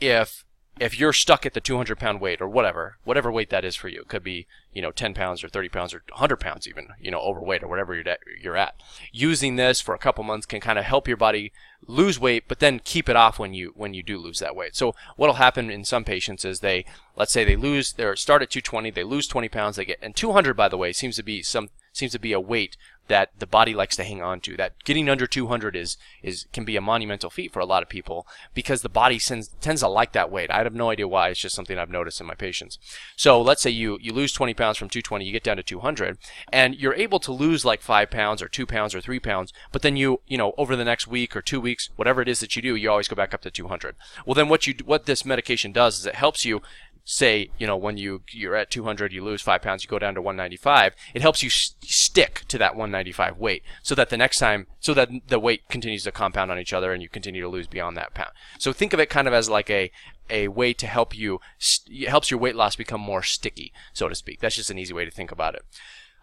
if 0.00 0.44
if 0.79 0.99
you're 0.99 1.12
stuck 1.12 1.47
at 1.47 1.55
the 1.55 1.61
200 1.61 1.99
pound 1.99 2.20
weight 2.20 2.41
or 2.41 2.49
whatever, 2.49 2.99
whatever 3.05 3.32
weight 3.32 3.49
that 3.50 3.64
is 3.64 3.75
for 3.75 3.88
you, 3.88 4.03
it 4.03 4.08
could 4.08 4.23
be, 4.23 4.47
you 4.75 4.82
know, 4.82 4.91
10 4.91 5.14
pounds 5.14 5.43
or 5.43 5.49
30 5.49 5.70
pounds 5.70 5.94
or 5.94 6.03
100 6.11 6.37
pounds 6.37 6.69
even, 6.69 6.88
you 7.00 7.11
know, 7.11 7.20
overweight 7.20 7.62
or 7.62 7.69
whatever 7.69 7.94
you're 7.94 8.08
at, 8.08 8.20
you're 8.41 8.56
at. 8.56 8.75
Using 9.11 9.56
this 9.56 9.81
for 9.81 9.94
a 9.94 9.99
couple 9.99 10.23
months 10.23 10.44
can 10.44 10.61
kind 10.61 10.79
of 10.79 10.85
help 10.85 11.09
your 11.09 11.17
body 11.17 11.52
lose 11.87 12.20
weight, 12.20 12.44
but 12.47 12.59
then 12.59 12.81
keep 12.85 13.09
it 13.09 13.17
off 13.17 13.38
when 13.38 13.55
you, 13.55 13.73
when 13.75 13.94
you 13.94 14.02
do 14.02 14.19
lose 14.19 14.38
that 14.41 14.55
weight. 14.55 14.76
So 14.76 14.94
what'll 15.17 15.37
happen 15.37 15.70
in 15.70 15.85
some 15.85 16.05
patients 16.05 16.44
is 16.44 16.61
they, 16.61 16.85
let's 17.17 17.32
say 17.32 17.43
they 17.43 17.56
lose, 17.56 17.94
they 17.94 18.14
start 18.14 18.43
at 18.43 18.50
220, 18.50 18.91
they 18.91 19.05
lose 19.05 19.26
20 19.26 19.49
pounds, 19.49 19.76
they 19.76 19.87
get, 19.87 19.99
and 20.02 20.14
200 20.14 20.55
by 20.55 20.69
the 20.69 20.76
way 20.76 20.93
seems 20.93 21.17
to 21.17 21.23
be 21.23 21.43
some, 21.43 21.70
seems 21.93 22.12
to 22.12 22.19
be 22.19 22.32
a 22.32 22.41
weight 22.41 22.76
that 23.08 23.31
the 23.38 23.47
body 23.47 23.75
likes 23.75 23.97
to 23.97 24.05
hang 24.05 24.23
on 24.23 24.41
to. 24.41 24.56
That 24.56 24.82
getting 24.85 25.08
under 25.08 25.26
200 25.26 25.76
is 25.76 25.97
is 26.23 26.47
can 26.53 26.64
be 26.64 26.76
a 26.76 26.81
monumental 26.81 27.31
feat 27.31 27.53
for 27.53 27.61
a 27.61 27.67
lot 27.67 27.82
of 27.82 27.88
people 27.88 28.26
because 28.55 28.82
the 28.82 28.88
body 28.88 29.19
tends 29.19 29.49
tends 29.61 29.82
to 29.82 29.88
like 29.88 30.12
that 30.12 30.31
weight. 30.31 30.50
I 30.50 30.62
have 30.62 30.75
no 30.75 30.91
idea 30.91 31.08
why. 31.08 31.29
It's 31.29 31.41
just 31.41 31.55
something 31.55 31.79
I've 31.79 31.91
noticed 31.91 32.20
in 32.20 32.26
my 32.26 32.35
patients. 32.35 32.79
So 33.17 33.41
let's 33.41 33.62
say 33.62 33.70
you 33.70 33.99
you 34.00 34.12
lose 34.12 34.32
20 34.32 34.55
pounds 34.55 34.79
from 34.79 34.88
220, 34.88 35.25
you 35.25 35.32
get 35.32 35.44
down 35.44 35.56
to 35.56 35.62
200, 35.62 36.19
and 36.53 36.75
you're 36.75 36.94
able 36.94 37.20
to 37.20 37.32
lose 37.32 37.64
like 37.64 37.81
five 37.81 38.11
pounds 38.11 38.43
or 38.43 38.49
two 38.49 38.67
pounds 38.67 38.94
or 38.94 39.00
three 39.00 39.20
pounds, 39.20 39.52
but 39.73 39.82
then 39.82 39.97
you 39.97 40.20
you 40.26 40.38
know 40.38 40.55
over 40.59 40.76
the 40.76 40.85
next 40.85 41.06
week 41.06 41.37
or 41.37 41.43
two 41.43 41.61
weeks, 41.61 41.91
whatever 41.97 42.20
it 42.23 42.29
is 42.29 42.41
that 42.41 42.56
you 42.56 42.62
do, 42.62 42.75
you 42.75 42.91
always 42.91 43.09
go 43.09 43.17
back 43.17 43.35
up 43.35 43.43
to 43.43 43.50
200. 43.50 43.97
Well, 44.25 44.35
then 44.35 44.49
what 44.49 44.67
you 44.67 44.75
what 44.85 45.06
this 45.06 45.25
medication 45.25 45.73
does 45.73 45.99
is 45.99 46.06
it 46.06 46.14
helps 46.14 46.44
you 46.44 46.62
say, 47.08 47.49
you 47.56 47.69
know, 47.69 47.76
when 47.76 47.97
you 47.97 48.23
you're 48.32 48.56
at 48.56 48.69
200, 48.69 49.12
you 49.12 49.23
lose 49.23 49.41
five 49.41 49.62
pounds, 49.62 49.85
you 49.85 49.88
go 49.88 49.99
down 49.99 50.14
to 50.14 50.20
195. 50.20 50.93
It 51.14 51.23
helps 51.23 51.43
you 51.43 51.49
stick 51.49 52.43
to 52.49 52.58
that 52.58 52.75
195 52.75 53.38
weight, 53.38 53.62
so 53.82 53.94
that 53.94 54.11
the 54.11 54.17
next 54.17 54.41
time, 54.41 54.67
so 54.81 54.93
that 54.93 55.08
the 55.29 55.38
weight 55.38 55.69
continues 55.70 56.03
to 56.03 56.12
compound 56.12 56.50
on 56.50 56.58
each 56.58 56.73
other, 56.73 56.93
and 56.93 57.00
you 57.00 57.08
continue 57.08 57.41
to 57.41 57.49
lose 57.49 57.69
beyond 57.69 57.97
that 57.97 58.12
pound. 58.12 58.32
So 58.58 58.73
think 58.73 58.93
of 58.93 58.99
it 58.99 59.08
kind 59.08 59.29
of 59.29 59.32
as 59.35 59.49
like 59.49 59.71
a 59.71 59.90
a 60.28 60.49
way 60.49 60.75
to 60.75 60.88
help 60.88 61.16
you 61.16 61.40
it 61.88 62.09
helps 62.09 62.33
your 62.33 62.40
weight 62.40 62.57
loss 62.57 62.75
become 62.75 63.00
more 63.00 63.23
sticky, 63.23 63.73
so 63.92 64.09
to 64.09 64.14
speak. 64.16 64.40
That's 64.40 64.57
just 64.57 64.71
an 64.71 64.78
easy 64.78 64.92
way 64.92 65.04
to 65.04 65.11
think 65.11 65.31
about 65.31 65.54
it. 65.54 65.64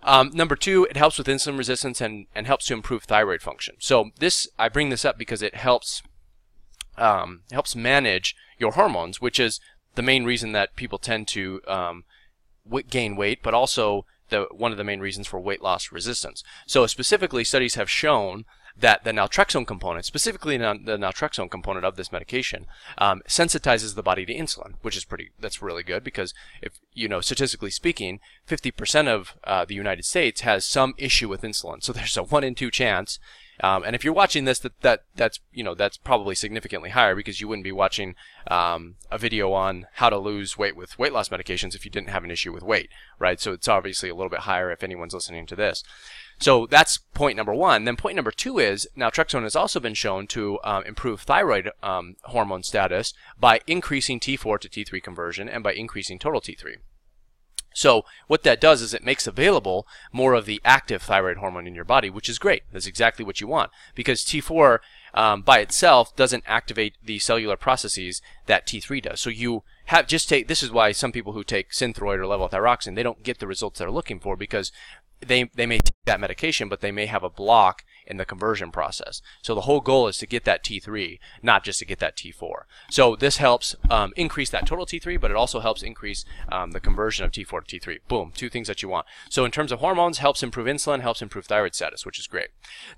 Um, 0.04 0.32
number 0.34 0.58
two, 0.58 0.86
it 0.90 0.98
helps 0.98 1.18
with 1.18 1.28
insulin 1.28 1.58
resistance 1.58 2.02
and, 2.02 2.28
and 2.36 2.46
helps 2.46 2.66
to 2.66 2.74
improve 2.74 3.04
thyroid 3.04 3.42
function. 3.42 3.76
So 3.80 4.10
this, 4.20 4.50
I 4.60 4.68
bring 4.68 4.90
this 4.90 5.06
up 5.06 5.18
because 5.18 5.42
it 5.42 5.56
helps 5.56 6.04
um, 6.98 7.42
helps 7.52 7.76
manage 7.76 8.36
your 8.60 8.74
hormones, 8.74 9.20
which 9.20 9.40
is 9.40 9.60
the 9.96 10.02
main 10.02 10.26
reason 10.26 10.52
that 10.54 10.76
people 10.76 10.98
tend 10.98 11.28
to 11.30 11.62
um, 11.68 12.04
gain 12.90 13.16
weight, 13.16 13.40
but 13.44 13.54
also 13.54 14.06
the 14.30 14.48
one 14.52 14.72
of 14.72 14.78
the 14.78 14.84
main 14.84 15.00
reasons 15.00 15.28
for 15.28 15.40
weight 15.40 15.62
loss 15.62 15.92
resistance. 15.92 16.44
So 16.66 16.88
specifically, 16.88 17.44
studies 17.44 17.76
have 17.76 17.90
shown 17.90 18.46
that 18.76 19.04
the 19.04 19.12
naltrexone 19.12 19.68
component, 19.68 20.06
specifically 20.06 20.58
the 20.58 20.98
naltrexone 20.98 21.52
component 21.52 21.86
of 21.86 21.96
this 21.96 22.12
medication, 22.12 22.66
um, 22.98 23.22
sensitizes 23.28 23.94
the 23.94 24.02
body 24.02 24.26
to 24.26 24.34
insulin, 24.34 24.74
which 24.82 24.98
is 24.98 25.06
pretty. 25.06 25.30
That's 25.40 25.62
really 25.62 25.84
good 25.84 26.04
because 26.04 26.34
if 26.62 26.80
you 26.94 27.08
know, 27.08 27.22
statistically 27.22 27.70
speaking, 27.70 28.20
50% 28.48 29.08
of 29.08 29.36
uh, 29.44 29.66
the 29.66 29.76
United 29.76 30.06
States 30.06 30.42
has 30.42 30.66
some 30.66 30.96
issue 30.98 31.30
with 31.30 31.42
insulin. 31.42 31.84
So 31.84 31.94
there's 31.94 32.18
a 32.18 32.24
one 32.24 32.44
in 32.44 32.56
two 32.56 32.72
chance 32.72 33.20
um, 33.64 33.84
and 33.86 33.96
if 33.96 34.04
you're 34.04 34.14
watching 34.14 34.44
this, 34.44 34.60
that, 34.60 34.80
that 34.82 35.04
that's 35.16 35.40
you 35.54 35.64
know 35.64 35.74
that's 35.74 35.96
probably 35.96 36.36
significantly 36.36 36.90
higher 36.90 37.16
because 37.16 37.40
you 37.40 37.48
wouldn't 37.48 37.64
be 37.64 37.72
watching 37.72 38.14
um, 38.52 38.96
a 39.10 39.18
video 39.18 39.54
on 39.54 39.88
how 39.94 40.10
to 40.10 40.18
lose 40.18 40.58
weight 40.58 40.76
with 40.76 41.00
weight 41.00 41.14
loss 41.14 41.30
medications 41.30 41.74
if 41.74 41.86
you 41.86 41.90
didn't 41.90 42.10
have 42.10 42.26
an 42.26 42.32
issue 42.32 42.52
with 42.52 42.62
weight, 42.62 42.90
right? 43.20 43.40
So 43.40 43.54
it's 43.54 43.70
obviously 43.70 44.10
a 44.10 44.16
little 44.16 44.30
bit 44.30 44.42
higher 44.42 44.70
if 44.70 44.84
anyone's 44.84 45.14
listening 45.14 45.46
to 45.46 45.56
this. 45.56 45.82
So 46.40 46.66
that's 46.66 46.98
point 46.98 47.38
number 47.38 47.54
one. 47.54 47.86
Then 47.86 47.96
point 47.96 48.18
number 48.18 48.32
two 48.32 48.60
is 48.60 48.86
naltrexone 48.98 49.44
has 49.44 49.56
also 49.56 49.80
been 49.80 49.94
shown 49.94 50.28
to 50.28 50.60
um, 50.66 50.84
improve 50.84 51.22
thyroid 51.22 51.72
um, 51.82 52.18
hormone 52.24 52.64
status 52.64 53.14
by 53.40 53.62
increasing 53.66 54.20
T4 54.20 54.60
to 54.60 54.68
T3 54.68 55.02
conversion 55.02 55.48
and 55.48 55.64
by 55.64 55.72
increasing 55.72 56.20
total 56.20 56.42
T3. 56.42 56.80
So 57.74 58.06
what 58.28 58.44
that 58.44 58.62
does 58.62 58.82
is 58.82 58.94
it 58.94 59.04
makes 59.04 59.28
available 59.28 59.88
more 60.12 60.34
of 60.34 60.46
the 60.46 60.62
active 60.64 61.02
thyroid 61.02 61.38
hormone 61.38 61.68
in 61.68 61.76
your 61.76 61.86
body, 61.86 62.10
which 62.10 62.30
is 62.30 62.40
great. 62.40 62.64
That's 62.72 62.88
exactly 62.88 63.26
what 63.26 63.42
you 63.42 63.48
want 63.48 63.72
because 63.96 64.22
T4 64.22 64.80
um, 65.14 65.42
by 65.42 65.60
itself 65.60 66.16
doesn't 66.16 66.44
activate 66.48 66.96
the 67.04 67.20
cellular 67.20 67.58
processes 67.58 68.22
that 68.46 68.68
T3 68.68 69.02
does. 69.02 69.20
So 69.20 69.30
you 69.30 69.64
have 69.86 70.08
just 70.08 70.30
take 70.30 70.48
this 70.48 70.64
is 70.64 70.72
why 70.72 70.92
some 70.92 71.12
people 71.12 71.34
who 71.34 71.44
take 71.44 71.72
Synthroid 71.72 72.18
or 72.18 72.24
levothyroxine 72.24 72.96
they 72.96 73.04
don't 73.04 73.24
get 73.24 73.40
the 73.40 73.48
results 73.48 73.80
they're 73.80 73.92
looking 73.92 74.20
for 74.20 74.38
because 74.38 74.72
they 75.20 75.50
they 75.56 75.66
may 75.66 75.80
take 75.80 75.94
that 76.06 76.20
medication 76.20 76.70
but 76.70 76.82
they 76.82 76.92
may 76.92 77.06
have 77.06 77.24
a 77.24 77.30
block 77.30 77.84
in 78.06 78.18
the 78.18 78.26
conversion 78.26 78.72
process. 78.72 79.22
So 79.42 79.56
the 79.56 79.62
whole 79.62 79.82
goal 79.82 80.08
is 80.08 80.18
to 80.20 80.28
get 80.28 80.46
that 80.46 80.64
T3, 80.64 81.20
not 81.42 81.64
just 81.64 81.80
to 81.80 81.86
get 81.86 82.00
that 82.00 82.16
T4. 82.16 82.64
So 82.90 83.16
this 83.16 83.38
helps 83.38 83.76
um, 83.90 84.14
increase 84.16 84.50
that 84.50 84.68
total 84.68 84.86
T3, 84.86 85.20
but 85.20 85.32
it 85.32 85.38
also 85.38 85.60
helps 85.60 85.84
increase 85.84 86.26
um, 86.52 86.72
the 86.72 86.80
conversion 86.80 87.26
of 87.26 87.32
T4 87.32 87.66
to 87.66 87.80
T3. 87.80 88.00
Boom, 88.08 88.32
two 88.36 88.50
things 88.50 88.68
that 88.68 88.82
you 88.82 88.90
want. 88.90 89.06
So 89.30 89.46
in 89.46 89.52
terms 89.52 89.72
of 89.72 89.80
hormones, 89.80 90.18
helps 90.18 90.44
improve 90.44 90.68
insulin, 90.68 91.02
helps 91.02 91.22
improve 91.22 91.46
thyroid 91.46 91.76
status, 91.76 92.06
which 92.06 92.20
is 92.20 92.28
great. 92.28 92.50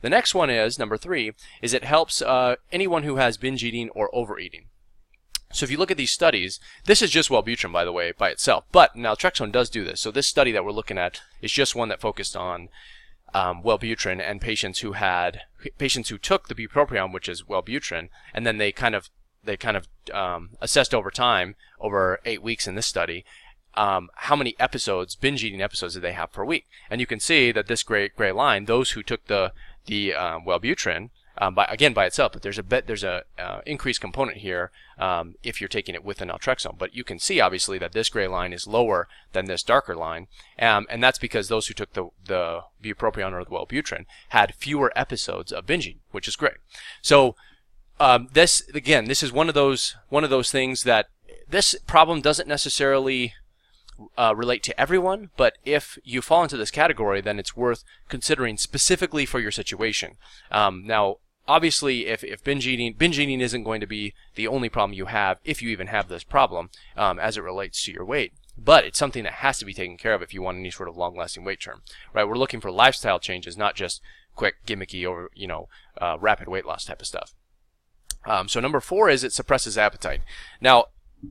The 0.02 0.10
next 0.10 0.36
one 0.36 0.50
is 0.50 0.80
number 0.80 0.98
three 0.98 1.34
is 1.62 1.74
it 1.74 1.84
helps 1.84 2.22
uh, 2.22 2.56
anyone 2.72 3.04
who 3.04 3.18
has 3.18 3.38
binge 3.38 3.64
eating 3.64 3.90
or 3.90 4.10
overeating. 4.14 4.66
So 5.56 5.64
if 5.64 5.72
you 5.72 5.78
look 5.78 5.92
at 5.92 5.98
these 5.98 6.12
studies, 6.12 6.60
this 6.86 7.02
is 7.02 7.12
just 7.12 7.30
Wellbutrin, 7.30 7.72
by 7.72 7.86
the 7.86 7.94
way, 7.94 8.12
by 8.12 8.30
itself. 8.30 8.66
But 8.72 8.96
naltrexone 8.96 9.52
does 9.52 9.70
do 9.70 9.86
this. 9.86 10.02
So 10.02 10.12
this 10.12 10.28
study 10.28 10.52
that 10.52 10.66
we're 10.66 10.72
looking 10.72 10.98
at 10.98 11.22
is 11.42 11.52
just 11.52 11.76
one 11.76 11.88
that 11.90 12.02
focused 12.02 12.36
on 12.36 12.68
um, 13.36 13.62
Wellbutrin 13.62 14.22
and 14.22 14.40
patients 14.40 14.80
who 14.80 14.94
had 14.94 15.42
patients 15.78 16.08
who 16.08 16.18
took 16.18 16.48
the 16.48 16.56
bupropion, 16.56 17.14
which 17.14 17.28
is 17.28 17.44
Wellbutrin, 17.44 18.08
and 18.34 18.48
then 18.48 18.58
they 18.58 18.72
kind 18.72 18.96
of 18.96 19.10
they 19.44 19.58
kind 19.58 19.76
of 19.76 19.88
um, 20.14 20.52
assessed 20.62 20.94
over 20.96 21.12
time, 21.12 21.56
over 21.80 22.20
eight 22.26 22.42
weeks 22.42 22.66
in 22.66 22.76
this 22.76 22.88
study, 22.88 23.26
um, 23.76 24.10
how 24.16 24.38
many 24.38 24.56
episodes, 24.58 25.16
binge 25.16 25.44
eating 25.44 25.62
episodes, 25.62 25.96
did 25.96 26.04
they 26.04 26.14
have 26.14 26.32
per 26.32 26.46
week? 26.46 26.66
And 26.90 27.02
you 27.02 27.06
can 27.06 27.20
see 27.20 27.52
that 27.52 27.68
this 27.68 27.84
gray 27.84 28.08
gray 28.08 28.32
line, 28.32 28.66
those 28.66 28.92
who 28.92 29.04
took 29.04 29.26
the 29.26 29.52
the 29.86 30.14
um, 30.14 30.46
Wellbutrin 30.46 31.10
um, 31.38 31.56
by, 31.56 31.66
again 31.66 31.94
by 31.94 32.06
itself, 32.06 32.32
but 32.34 32.42
there's 32.42 32.60
a 32.60 32.64
there's 32.64 33.04
a 33.04 33.24
uh, 33.38 33.62
increased 33.66 34.02
component 34.02 34.38
here 34.38 34.72
um, 34.98 35.36
if 35.44 35.60
you're 35.60 35.68
taking 35.68 35.96
it 35.96 36.04
with 36.04 36.22
an 36.22 36.30
naltrexone. 36.30 36.78
But 36.78 36.96
you 36.96 37.04
can 37.04 37.20
see 37.20 37.40
obviously 37.40 37.78
that 37.80 37.94
this 37.94 38.10
gray 38.10 38.28
line 38.28 38.54
is 38.54 38.68
lower 38.68 39.08
than 39.34 39.46
this 39.46 39.64
darker 39.64 39.96
line, 39.96 40.28
um, 40.60 40.86
and 40.90 41.04
that's 41.04 41.20
because 41.20 41.48
those 41.48 41.68
who 41.68 41.74
took 41.74 41.94
the 41.94 42.10
the 42.26 42.62
bupropion 42.82 43.34
or 43.34 43.44
the 43.44 43.52
Wellbutrin 43.52 44.06
had 44.30 44.56
fewer 44.56 44.92
episodes 44.96 45.52
of 45.52 45.66
binging, 45.66 45.98
which 46.12 46.28
is 46.28 46.36
great. 46.36 46.58
So 47.02 47.36
um, 48.00 48.30
this 48.34 48.68
again, 48.74 49.06
this 49.06 49.24
is 49.24 49.32
one 49.32 49.50
of 49.50 49.56
those 49.56 49.96
one 50.10 50.24
of 50.24 50.30
those 50.30 50.52
things 50.52 50.84
that 50.84 51.08
this 51.48 51.76
problem 51.86 52.22
doesn't 52.22 52.48
necessarily 52.48 53.34
uh, 54.18 54.34
relate 54.36 54.64
to 54.64 54.80
everyone, 54.80 55.30
but 55.38 55.58
if 55.64 55.98
you 56.04 56.22
fall 56.22 56.44
into 56.44 56.58
this 56.58 56.72
category, 56.72 57.22
then 57.22 57.40
it's 57.40 57.56
worth 57.56 57.84
considering 58.10 58.58
specifically 58.58 59.26
for 59.26 59.40
your 59.40 59.52
situation. 59.52 60.18
Um, 60.52 60.86
now, 60.86 61.18
obviously, 61.48 62.08
if, 62.08 62.24
if 62.24 62.44
binge 62.44 62.68
eating 62.68 62.94
binge 62.94 63.20
eating 63.20 63.42
isn't 63.42 63.64
going 63.64 63.82
to 63.82 63.88
be 63.88 64.14
the 64.36 64.48
only 64.48 64.70
problem 64.70 64.94
you 64.94 65.06
have, 65.06 65.40
if 65.44 65.62
you 65.62 65.70
even 65.70 65.88
have 65.88 66.08
this 66.08 66.24
problem, 66.24 66.70
um, 66.96 67.20
as 67.20 67.38
it 67.38 67.44
relates 67.44 67.84
to 67.84 67.92
your 67.92 68.06
weight. 68.06 68.34
But 68.58 68.86
it's 68.86 68.98
something 68.98 69.24
that 69.24 69.34
has 69.34 69.60
to 69.60 69.66
be 69.66 69.74
taken 69.74 69.98
care 69.98 70.14
of 70.14 70.22
if 70.22 70.34
you 70.34 70.42
want 70.42 70.58
any 70.58 70.72
sort 70.72 70.88
of 70.88 70.96
long-lasting 70.96 71.44
weight 71.44 71.60
term, 71.60 71.82
right? 72.14 72.28
We're 72.28 72.38
looking 72.38 72.62
for 72.62 72.72
lifestyle 72.72 73.20
changes, 73.20 73.58
not 73.58 73.76
just 73.76 74.02
quick, 74.36 74.66
gimmicky, 74.66 75.08
or 75.10 75.30
you 75.36 75.48
know, 75.48 75.68
uh, 76.00 76.18
rapid 76.20 76.48
weight 76.48 76.66
loss 76.66 76.86
type 76.86 77.02
of 77.02 77.08
stuff. 77.08 77.34
Um, 78.26 78.48
so 78.48 78.60
number 78.60 78.80
four 78.80 79.10
is 79.10 79.24
it 79.24 79.34
suppresses 79.34 79.78
appetite. 79.78 80.22
Now, 80.62 80.86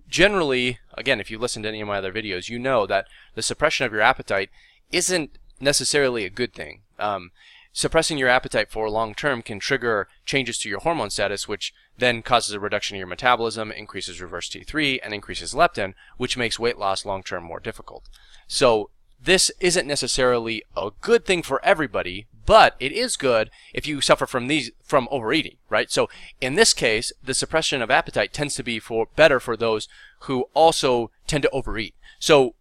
generally, 0.08 0.78
again, 0.94 1.20
if 1.20 1.30
you 1.30 1.38
listen 1.38 1.62
to 1.62 1.68
any 1.68 1.80
of 1.80 1.88
my 1.88 1.98
other 1.98 2.12
videos, 2.12 2.48
you 2.48 2.58
know 2.58 2.86
that 2.86 3.06
the 3.34 3.42
suppression 3.42 3.86
of 3.86 3.92
your 3.92 4.02
appetite 4.02 4.50
isn't 4.92 5.38
necessarily 5.60 6.24
a 6.24 6.30
good 6.30 6.52
thing. 6.52 6.82
Um, 6.98 7.30
suppressing 7.74 8.16
your 8.16 8.28
appetite 8.30 8.70
for 8.70 8.88
long 8.88 9.14
term 9.14 9.42
can 9.42 9.58
trigger 9.58 10.08
changes 10.24 10.56
to 10.58 10.70
your 10.70 10.80
hormone 10.80 11.10
status, 11.10 11.46
which 11.46 11.74
then 11.98 12.22
causes 12.22 12.54
a 12.54 12.60
reduction 12.60 12.94
in 12.94 12.98
your 13.00 13.06
metabolism, 13.06 13.70
increases 13.70 14.22
reverse 14.22 14.48
T3, 14.48 15.00
and 15.02 15.12
increases 15.12 15.52
leptin, 15.52 15.92
which 16.16 16.38
makes 16.38 16.58
weight 16.58 16.78
loss 16.78 17.04
long 17.04 17.22
term 17.22 17.44
more 17.44 17.60
difficult. 17.60 18.08
So 18.46 18.90
this 19.22 19.50
isn't 19.60 19.86
necessarily 19.86 20.62
a 20.76 20.92
good 21.00 21.26
thing 21.26 21.42
for 21.42 21.62
everybody, 21.64 22.26
but 22.46 22.76
it 22.78 22.92
is 22.92 23.16
good 23.16 23.50
if 23.72 23.86
you 23.86 24.00
suffer 24.00 24.26
from 24.26 24.46
these 24.46 24.70
from 24.82 25.08
overeating, 25.10 25.56
right? 25.68 25.90
So 25.90 26.08
in 26.40 26.54
this 26.54 26.72
case, 26.72 27.12
the 27.22 27.34
suppression 27.34 27.82
of 27.82 27.90
appetite 27.90 28.32
tends 28.32 28.54
to 28.54 28.62
be 28.62 28.78
for 28.78 29.08
better 29.16 29.40
for 29.40 29.56
those 29.56 29.88
who 30.20 30.46
also 30.54 31.10
tend 31.26 31.42
to 31.42 31.50
overeat. 31.50 31.94
So 32.18 32.54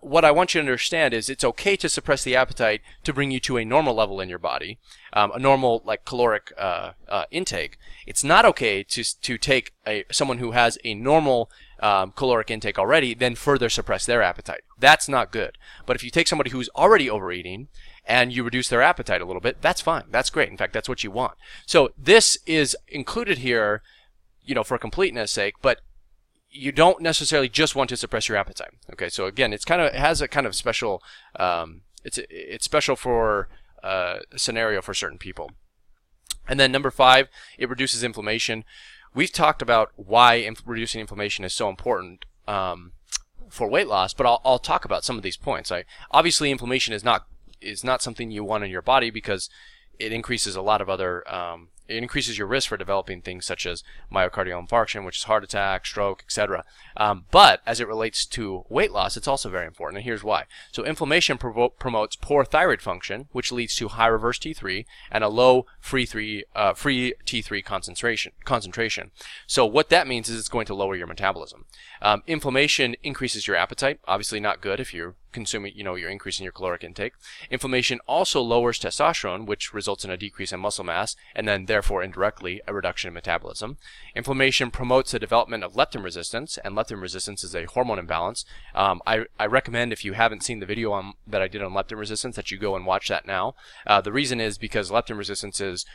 what 0.00 0.24
I 0.24 0.30
want 0.30 0.54
you 0.54 0.60
to 0.60 0.66
understand 0.66 1.14
is 1.14 1.28
it's 1.28 1.44
okay 1.44 1.76
to 1.76 1.88
suppress 1.88 2.22
the 2.24 2.36
appetite 2.36 2.82
to 3.04 3.12
bring 3.12 3.30
you 3.30 3.40
to 3.40 3.56
a 3.56 3.64
normal 3.64 3.94
level 3.94 4.20
in 4.20 4.28
your 4.28 4.38
body, 4.38 4.78
um, 5.12 5.32
a 5.32 5.38
normal 5.38 5.82
like 5.84 6.04
caloric 6.04 6.52
uh, 6.58 6.92
uh, 7.08 7.24
intake. 7.30 7.78
It's 8.06 8.24
not 8.24 8.44
okay 8.44 8.82
to 8.84 9.20
to 9.20 9.38
take 9.38 9.72
a 9.86 10.04
someone 10.10 10.38
who 10.38 10.52
has 10.52 10.78
a 10.84 10.94
normal 10.94 11.50
um, 11.80 12.12
caloric 12.12 12.50
intake 12.50 12.78
already, 12.78 13.12
then 13.12 13.34
further 13.34 13.68
suppress 13.68 14.06
their 14.06 14.22
appetite. 14.22 14.62
That's 14.78 15.08
not 15.08 15.32
good. 15.32 15.58
But 15.84 15.96
if 15.96 16.04
you 16.04 16.10
take 16.10 16.28
somebody 16.28 16.50
who's 16.50 16.68
already 16.76 17.10
overeating 17.10 17.68
and 18.06 18.32
you 18.32 18.44
reduce 18.44 18.68
their 18.68 18.82
appetite 18.82 19.20
a 19.20 19.24
little 19.24 19.40
bit, 19.40 19.60
that's 19.60 19.80
fine. 19.80 20.04
That's 20.10 20.30
great. 20.30 20.48
In 20.48 20.56
fact, 20.56 20.72
that's 20.72 20.88
what 20.88 21.02
you 21.02 21.10
want. 21.10 21.34
So 21.66 21.92
this 21.98 22.38
is 22.46 22.76
included 22.88 23.38
here, 23.38 23.82
you 24.44 24.54
know, 24.54 24.64
for 24.64 24.78
completeness 24.78 25.32
sake, 25.32 25.54
but 25.60 25.80
you 26.52 26.70
don't 26.70 27.00
necessarily 27.00 27.48
just 27.48 27.74
want 27.74 27.88
to 27.90 27.96
suppress 27.96 28.28
your 28.28 28.36
appetite. 28.36 28.74
Okay, 28.92 29.08
so 29.08 29.26
again, 29.26 29.52
it's 29.52 29.64
kind 29.64 29.80
of 29.80 29.88
it 29.88 29.98
has 29.98 30.20
a 30.20 30.28
kind 30.28 30.46
of 30.46 30.54
special. 30.54 31.02
Um, 31.36 31.82
it's 32.04 32.18
it's 32.30 32.64
special 32.64 32.94
for 32.94 33.48
uh, 33.82 34.18
scenario 34.36 34.82
for 34.82 34.94
certain 34.94 35.18
people. 35.18 35.50
And 36.46 36.60
then 36.60 36.72
number 36.72 36.90
five, 36.90 37.28
it 37.56 37.68
reduces 37.68 38.04
inflammation. 38.04 38.64
We've 39.14 39.32
talked 39.32 39.62
about 39.62 39.92
why 39.96 40.34
inf- 40.34 40.62
reducing 40.66 41.00
inflammation 41.00 41.44
is 41.44 41.52
so 41.52 41.68
important 41.68 42.24
um, 42.48 42.92
for 43.48 43.68
weight 43.68 43.86
loss, 43.86 44.12
but 44.12 44.26
I'll, 44.26 44.40
I'll 44.44 44.58
talk 44.58 44.84
about 44.84 45.04
some 45.04 45.16
of 45.16 45.22
these 45.22 45.36
points. 45.36 45.70
I, 45.70 45.84
obviously, 46.10 46.50
inflammation 46.50 46.94
is 46.94 47.04
not 47.04 47.26
is 47.60 47.84
not 47.84 48.02
something 48.02 48.30
you 48.30 48.44
want 48.44 48.64
in 48.64 48.70
your 48.70 48.82
body 48.82 49.10
because 49.10 49.48
it 49.98 50.12
increases 50.12 50.56
a 50.56 50.62
lot 50.62 50.80
of 50.80 50.88
other 50.88 51.32
um, 51.32 51.68
it 51.88 51.96
increases 51.96 52.38
your 52.38 52.46
risk 52.46 52.68
for 52.68 52.76
developing 52.76 53.20
things 53.20 53.44
such 53.44 53.66
as 53.66 53.82
myocardial 54.12 54.66
infarction, 54.66 55.04
which 55.04 55.18
is 55.18 55.24
heart 55.24 55.44
attack, 55.44 55.86
stroke, 55.86 56.22
etc. 56.26 56.64
Um, 56.96 57.26
but 57.30 57.60
as 57.66 57.80
it 57.80 57.88
relates 57.88 58.24
to 58.26 58.64
weight 58.68 58.92
loss, 58.92 59.16
it's 59.16 59.28
also 59.28 59.48
very 59.48 59.66
important, 59.66 59.98
and 59.98 60.04
here's 60.04 60.24
why. 60.24 60.44
So 60.70 60.84
inflammation 60.84 61.38
provo- 61.38 61.70
promotes 61.70 62.16
poor 62.16 62.44
thyroid 62.44 62.82
function, 62.82 63.28
which 63.32 63.52
leads 63.52 63.76
to 63.76 63.88
high 63.88 64.06
reverse 64.06 64.38
T3 64.38 64.84
and 65.10 65.24
a 65.24 65.28
low 65.28 65.66
free 65.80 66.06
three 66.06 66.44
uh, 66.54 66.74
free 66.74 67.14
T3 67.26 67.64
concentration. 67.64 68.32
Concentration. 68.44 69.10
So 69.46 69.66
what 69.66 69.88
that 69.90 70.06
means 70.06 70.28
is 70.28 70.38
it's 70.38 70.48
going 70.48 70.66
to 70.66 70.74
lower 70.74 70.96
your 70.96 71.06
metabolism. 71.06 71.66
Um, 72.00 72.22
inflammation 72.26 72.96
increases 73.02 73.46
your 73.46 73.56
appetite. 73.56 74.00
Obviously, 74.06 74.40
not 74.40 74.60
good 74.60 74.80
if 74.80 74.92
you're 74.94 75.14
consuming, 75.32 75.72
you 75.74 75.84
know, 75.84 75.94
you're 75.94 76.10
increasing 76.10 76.44
your 76.44 76.52
caloric 76.52 76.84
intake. 76.84 77.14
Inflammation 77.50 78.00
also 78.06 78.40
lowers 78.40 78.78
testosterone, 78.78 79.46
which 79.46 79.72
results 79.72 80.04
in 80.04 80.10
a 80.10 80.16
decrease 80.16 80.52
in 80.52 80.60
muscle 80.60 80.84
mass, 80.84 81.16
and 81.34 81.48
then 81.48 81.66
therefore 81.66 82.02
indirectly 82.02 82.60
a 82.66 82.74
reduction 82.74 83.08
in 83.08 83.14
metabolism. 83.14 83.76
Inflammation 84.14 84.70
promotes 84.70 85.12
the 85.12 85.18
development 85.18 85.64
of 85.64 85.74
leptin 85.74 86.04
resistance, 86.04 86.58
and 86.64 86.76
leptin 86.76 87.00
resistance 87.00 87.42
is 87.42 87.54
a 87.54 87.64
hormone 87.64 87.98
imbalance. 87.98 88.44
Um, 88.74 89.00
I, 89.06 89.24
I 89.38 89.46
recommend 89.46 89.92
if 89.92 90.04
you 90.04 90.12
haven't 90.12 90.42
seen 90.42 90.60
the 90.60 90.66
video 90.66 90.92
on, 90.92 91.14
that 91.26 91.42
I 91.42 91.48
did 91.48 91.62
on 91.62 91.72
leptin 91.72 91.98
resistance 91.98 92.36
that 92.36 92.50
you 92.50 92.58
go 92.58 92.76
and 92.76 92.86
watch 92.86 93.08
that 93.08 93.26
now. 93.26 93.54
Uh, 93.86 94.00
the 94.00 94.12
reason 94.12 94.40
is 94.40 94.58
because 94.58 94.90
leptin 94.90 95.18
resistance 95.18 95.60
is 95.60 95.86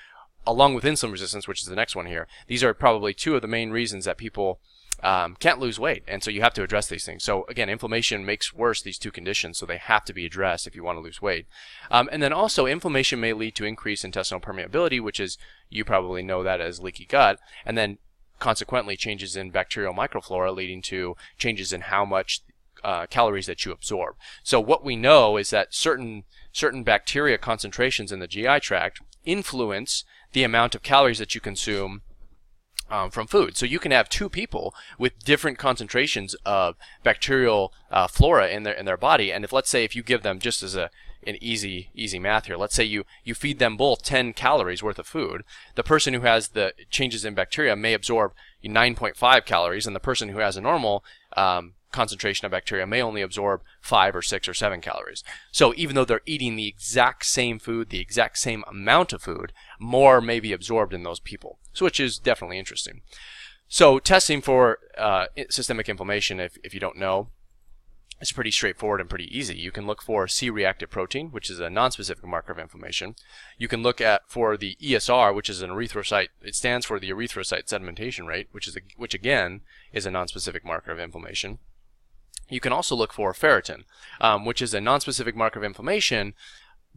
along 0.45 0.73
with 0.73 0.85
insulin 0.85 1.11
resistance, 1.11 1.47
which 1.47 1.61
is 1.61 1.67
the 1.67 1.75
next 1.75 1.95
one 1.95 2.05
here, 2.05 2.25
these 2.47 2.63
are 2.63 2.73
probably 2.73 3.13
two 3.13 3.35
of 3.35 3.41
the 3.41 3.47
main 3.47 3.69
reasons 3.69 4.05
that 4.05 4.17
people 4.17 4.59
um, 5.03 5.35
can't 5.39 5.59
lose 5.59 5.79
weight. 5.79 6.03
And 6.07 6.23
so 6.23 6.31
you 6.31 6.41
have 6.41 6.53
to 6.55 6.63
address 6.63 6.87
these 6.87 7.05
things. 7.05 7.23
So 7.23 7.45
again, 7.47 7.69
inflammation 7.69 8.25
makes 8.25 8.53
worse 8.53 8.81
these 8.81 8.97
two 8.97 9.11
conditions, 9.11 9.57
so 9.57 9.65
they 9.65 9.77
have 9.77 10.03
to 10.05 10.13
be 10.13 10.25
addressed 10.25 10.67
if 10.67 10.75
you 10.75 10.83
want 10.83 10.97
to 10.97 11.01
lose 11.01 11.21
weight. 11.21 11.45
Um, 11.91 12.09
and 12.11 12.21
then 12.21 12.33
also, 12.33 12.65
inflammation 12.65 13.19
may 13.19 13.33
lead 13.33 13.55
to 13.55 13.65
increased 13.65 14.05
intestinal 14.05 14.41
permeability, 14.41 15.01
which 15.01 15.19
is, 15.19 15.37
you 15.69 15.85
probably 15.85 16.23
know 16.23 16.43
that 16.43 16.61
as 16.61 16.79
leaky 16.79 17.05
gut. 17.05 17.39
And 17.65 17.77
then 17.77 17.97
consequently, 18.39 18.97
changes 18.97 19.35
in 19.35 19.51
bacterial 19.51 19.93
microflora 19.93 20.55
leading 20.55 20.81
to 20.83 21.15
changes 21.37 21.71
in 21.71 21.81
how 21.81 22.05
much 22.05 22.41
uh, 22.83 23.05
calories 23.07 23.47
that 23.47 23.65
you 23.65 23.71
absorb. 23.71 24.15
So 24.43 24.59
what 24.59 24.83
we 24.83 24.95
know 24.95 25.37
is 25.37 25.49
that 25.49 25.73
certain 25.73 26.23
certain 26.51 26.83
bacteria 26.83 27.37
concentrations 27.37 28.11
in 28.11 28.19
the 28.19 28.27
GI 28.27 28.59
tract 28.61 29.01
influence 29.25 30.03
the 30.33 30.43
amount 30.43 30.75
of 30.75 30.83
calories 30.83 31.19
that 31.19 31.35
you 31.35 31.41
consume 31.41 32.01
um, 32.89 33.09
from 33.09 33.27
food. 33.27 33.57
So 33.57 33.65
you 33.65 33.79
can 33.79 33.91
have 33.91 34.09
two 34.09 34.29
people 34.29 34.73
with 34.97 35.23
different 35.23 35.57
concentrations 35.57 36.35
of 36.45 36.75
bacterial 37.03 37.73
uh, 37.91 38.07
flora 38.07 38.49
in 38.49 38.63
their 38.63 38.73
in 38.73 38.85
their 38.85 38.97
body, 38.97 39.31
and 39.31 39.43
if 39.43 39.53
let's 39.53 39.69
say 39.69 39.83
if 39.83 39.95
you 39.95 40.03
give 40.03 40.23
them 40.23 40.39
just 40.39 40.63
as 40.63 40.75
a 40.75 40.89
an 41.25 41.37
easy 41.41 41.89
easy 41.93 42.19
math 42.19 42.45
here, 42.45 42.57
let's 42.57 42.75
say 42.75 42.83
you 42.83 43.05
you 43.23 43.33
feed 43.33 43.59
them 43.59 43.77
both 43.77 44.03
10 44.03 44.33
calories 44.33 44.81
worth 44.81 44.99
of 44.99 45.07
food, 45.07 45.43
the 45.75 45.83
person 45.83 46.13
who 46.13 46.21
has 46.21 46.49
the 46.49 46.73
changes 46.89 47.25
in 47.25 47.33
bacteria 47.33 47.75
may 47.75 47.93
absorb 47.93 48.33
9.5 48.63 49.45
calories, 49.45 49.87
and 49.87 49.95
the 49.95 49.99
person 49.99 50.29
who 50.29 50.39
has 50.39 50.57
a 50.57 50.61
normal 50.61 51.03
um, 51.35 51.73
concentration 51.91 52.45
of 52.45 52.51
bacteria 52.51 52.85
may 52.85 53.01
only 53.01 53.21
absorb 53.21 53.61
five 53.81 54.15
or 54.15 54.21
six 54.21 54.47
or 54.47 54.53
seven 54.53 54.81
calories. 54.81 55.23
So 55.51 55.73
even 55.75 55.95
though 55.95 56.05
they're 56.05 56.21
eating 56.25 56.55
the 56.55 56.67
exact 56.67 57.25
same 57.25 57.59
food, 57.59 57.89
the 57.89 57.99
exact 57.99 58.37
same 58.37 58.63
amount 58.67 59.13
of 59.13 59.21
food, 59.21 59.53
more 59.79 60.21
may 60.21 60.39
be 60.39 60.53
absorbed 60.53 60.93
in 60.93 61.03
those 61.03 61.19
people. 61.19 61.59
So 61.73 61.85
which 61.85 61.99
is 61.99 62.19
definitely 62.19 62.59
interesting. 62.59 63.01
So 63.67 63.99
testing 63.99 64.41
for 64.41 64.79
uh, 64.97 65.25
systemic 65.49 65.89
inflammation, 65.89 66.39
if, 66.39 66.57
if 66.63 66.73
you 66.73 66.79
don't 66.79 66.97
know, 66.97 67.29
it's 68.19 68.31
pretty 68.31 68.51
straightforward 68.51 68.99
and 68.99 69.09
pretty 69.09 69.37
easy. 69.37 69.55
You 69.55 69.71
can 69.71 69.85
look 69.85 70.01
for 70.01 70.27
C-reactive 70.27 70.89
protein, 70.89 71.29
which 71.29 71.49
is 71.49 71.59
a 71.59 71.67
nonspecific 71.67 72.23
marker 72.23 72.51
of 72.51 72.57
inflammation. 72.57 73.15
You 73.57 73.67
can 73.67 73.83
look 73.83 74.01
at 74.01 74.23
for 74.27 74.57
the 74.57 74.75
ESR, 74.81 75.35
which 75.35 75.49
is 75.49 75.61
an 75.61 75.69
erythrocyte. 75.69 76.29
It 76.41 76.55
stands 76.55 76.85
for 76.85 76.99
the 76.99 77.11
erythrocyte 77.11 77.65
sedimentation 77.65 78.25
rate, 78.25 78.47
which 78.51 78.67
is 78.67 78.75
a, 78.75 78.79
which 78.95 79.13
again 79.13 79.61
is 79.93 80.05
a 80.05 80.09
nonspecific 80.09 80.63
marker 80.63 80.91
of 80.91 80.99
inflammation. 80.99 81.59
You 82.49 82.59
can 82.59 82.73
also 82.73 82.95
look 82.95 83.13
for 83.13 83.33
ferritin, 83.33 83.83
um, 84.21 84.45
which 84.45 84.61
is 84.61 84.73
a 84.73 84.79
nonspecific 84.79 85.35
marker 85.35 85.59
of 85.59 85.65
inflammation, 85.65 86.33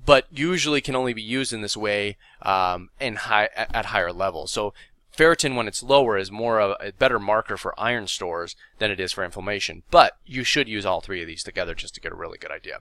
but 0.04 0.26
usually 0.30 0.80
can 0.80 0.96
only 0.96 1.12
be 1.12 1.22
used 1.22 1.52
in 1.52 1.60
this 1.60 1.76
way 1.76 2.16
um, 2.42 2.90
in 3.00 3.16
high, 3.16 3.48
at 3.54 3.86
higher 3.86 4.12
levels. 4.12 4.52
So 4.52 4.72
Ferritin, 5.16 5.56
when 5.56 5.68
it's 5.68 5.82
lower, 5.82 6.16
is 6.16 6.30
more 6.30 6.60
of 6.60 6.76
a 6.80 6.92
better 6.92 7.18
marker 7.18 7.56
for 7.56 7.78
iron 7.78 8.06
stores 8.06 8.56
than 8.78 8.90
it 8.90 9.00
is 9.00 9.12
for 9.12 9.24
inflammation. 9.24 9.82
But 9.90 10.14
you 10.24 10.44
should 10.44 10.68
use 10.68 10.86
all 10.86 11.00
three 11.00 11.20
of 11.20 11.26
these 11.26 11.42
together 11.42 11.74
just 11.74 11.94
to 11.94 12.00
get 12.00 12.12
a 12.12 12.16
really 12.16 12.38
good 12.38 12.50
idea. 12.50 12.78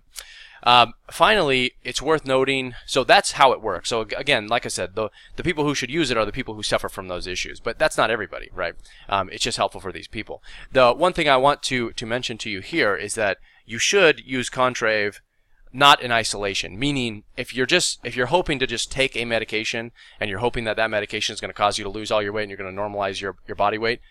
Um, 0.64 0.94
finally, 1.10 1.74
it's 1.84 2.02
worth 2.02 2.26
noting, 2.26 2.76
so 2.86 3.04
that's 3.04 3.34
how 3.34 3.54
it 3.54 3.62
works. 3.62 3.90
So 3.90 4.02
again, 4.02 4.48
like 4.48 4.66
I 4.66 4.70
said, 4.70 4.96
the, 4.96 5.10
the 5.36 5.44
people 5.44 5.64
who 5.64 5.74
should 5.74 5.90
use 5.90 6.12
it 6.12 6.18
are 6.18 6.26
the 6.26 6.32
people 6.32 6.56
who 6.56 6.64
suffer 6.64 6.90
from 6.90 7.08
those 7.08 7.28
issues, 7.28 7.60
but 7.60 7.80
that's 7.80 7.98
not 7.98 8.12
everybody, 8.12 8.50
right? 8.54 8.76
Um, 9.08 9.30
it's 9.32 9.44
just 9.44 9.58
helpful 9.58 9.82
for 9.82 9.92
these 9.92 10.08
people. 10.08 10.44
The 10.72 10.94
one 10.94 11.14
thing 11.14 11.30
I 11.30 11.38
want 11.38 11.64
to, 11.64 11.92
to 11.92 12.06
mention 12.06 12.38
to 12.40 12.50
you 12.50 12.60
here 12.60 12.96
is 12.96 13.16
that 13.16 13.38
you 13.66 13.78
should 13.78 14.20
use 14.26 14.50
Contrave 14.50 15.20
not 15.72 16.02
in 16.02 16.12
isolation 16.12 16.80
meaning 16.80 17.24
if 17.38 17.54
you're 17.54 17.66
just 17.66 18.00
if 18.04 18.16
you're 18.16 18.28
hoping 18.28 18.58
to 18.58 18.66
just 18.66 18.92
take 18.92 19.16
a 19.16 19.24
medication 19.24 19.92
and 20.20 20.30
you're 20.30 20.40
hoping 20.40 20.64
that 20.64 20.76
that 20.76 20.90
medication 20.90 21.32
is 21.34 21.40
going 21.40 21.50
to 21.50 21.54
cause 21.54 21.78
you 21.78 21.84
to 21.84 21.90
lose 21.90 22.10
all 22.10 22.24
your 22.24 22.34
weight 22.34 22.44
and 22.44 22.50
you're 22.50 22.58
going 22.58 22.76
to 22.76 22.82
normalize 22.82 23.22
your, 23.22 23.36
your 23.48 23.56
body 23.56 23.78
weight 23.78 24.02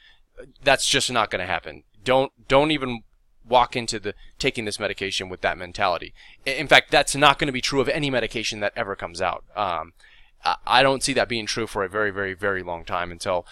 that's 0.63 0.89
just 0.89 1.11
not 1.11 1.31
going 1.31 1.41
to 1.41 1.47
happen. 1.47 1.85
Don't 2.05 2.33
don't 2.49 2.71
even 2.71 3.03
walk 3.47 3.77
into 3.77 3.99
the 3.99 4.15
taking 4.39 4.65
this 4.65 4.79
medication 4.79 5.29
with 5.29 5.41
that 5.41 5.57
mentality. 5.57 6.13
In 6.45 6.69
fact 6.69 6.91
that's 6.91 7.17
not 7.17 7.39
going 7.39 7.47
to 7.47 7.53
be 7.53 7.61
true 7.61 7.81
of 7.81 7.89
any 7.89 8.11
medication 8.11 8.61
that 8.61 8.73
ever 8.77 8.95
comes 8.95 9.21
out. 9.21 9.45
Um, 9.57 9.93
i 10.65 10.85
don't 10.85 11.03
see 11.03 11.13
that 11.13 11.29
being 11.29 11.47
true 11.47 11.67
for 11.67 11.83
a 11.83 11.89
very 11.89 12.13
very 12.13 12.33
very 12.33 12.63
long 12.63 12.85
time 12.85 13.11
until 13.11 13.45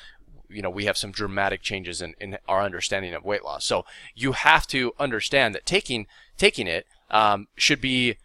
you 0.48 0.62
know 0.62 0.70
we 0.70 0.84
have 0.84 0.96
some 0.96 1.10
dramatic 1.10 1.60
changes 1.60 2.00
in, 2.00 2.14
in 2.20 2.38
our 2.46 2.62
understanding 2.62 3.14
of 3.14 3.24
weight 3.24 3.44
loss. 3.44 3.64
So 3.64 3.84
you 4.14 4.32
have 4.32 4.66
to 4.68 4.92
understand 4.98 5.54
that 5.54 5.66
taking 5.66 6.06
taking 6.38 6.66
it 6.66 6.86
um, 7.10 7.48
should 7.56 7.80
be 7.80 8.16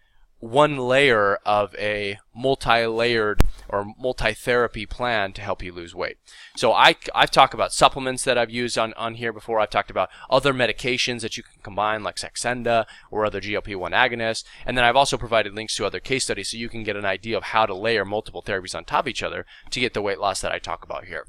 one 0.42 0.76
layer 0.76 1.36
of 1.46 1.74
a 1.76 2.18
multi-layered 2.36 3.44
or 3.70 3.86
multi-therapy 3.98 4.88
plan 4.88 5.32
to 5.34 5.42
help 5.42 5.62
you 5.62 5.72
lose 5.72 5.94
weight. 5.94 6.18
So 6.56 6.74
I, 6.74 6.96
I've 7.14 7.30
talked 7.30 7.54
about 7.54 7.72
supplements 7.72 8.24
that 8.24 8.40
I've 8.40 8.50
used 8.50 8.78
on, 8.78 8.94
on 8.96 9.16
here 9.16 9.32
before. 9.32 9.60
I've 9.60 9.70
talked 9.70 9.92
about 9.92 10.10
other 10.32 10.52
medications 10.52 11.22
that 11.22 11.38
you 11.38 11.44
can 11.44 11.62
combine 11.62 12.04
like 12.04 12.16
Saxenda 12.16 12.86
or 13.12 13.24
other 13.24 13.40
GLP-1 13.40 13.92
agonists. 13.92 14.44
And 14.66 14.76
then 14.76 14.84
I've 14.84 14.96
also 14.96 15.16
provided 15.16 15.54
links 15.54 15.76
to 15.76 15.86
other 15.86 16.00
case 16.00 16.24
studies 16.24 16.50
so 16.50 16.58
you 16.58 16.70
can 16.70 16.84
get 16.84 16.96
an 16.96 17.06
idea 17.06 17.38
of 17.38 17.44
how 17.44 17.68
to 17.68 17.76
layer 17.76 18.04
multiple 18.04 18.42
therapies 18.42 18.76
on 18.76 18.84
top 18.84 19.06
of 19.06 19.10
each 19.10 19.24
other 19.24 19.46
to 19.70 19.80
get 19.80 19.94
the 19.94 20.02
weight 20.02 20.20
loss 20.20 20.42
that 20.42 20.52
I 20.52 20.58
talk 20.58 20.84
about 20.84 21.06
here. 21.06 21.28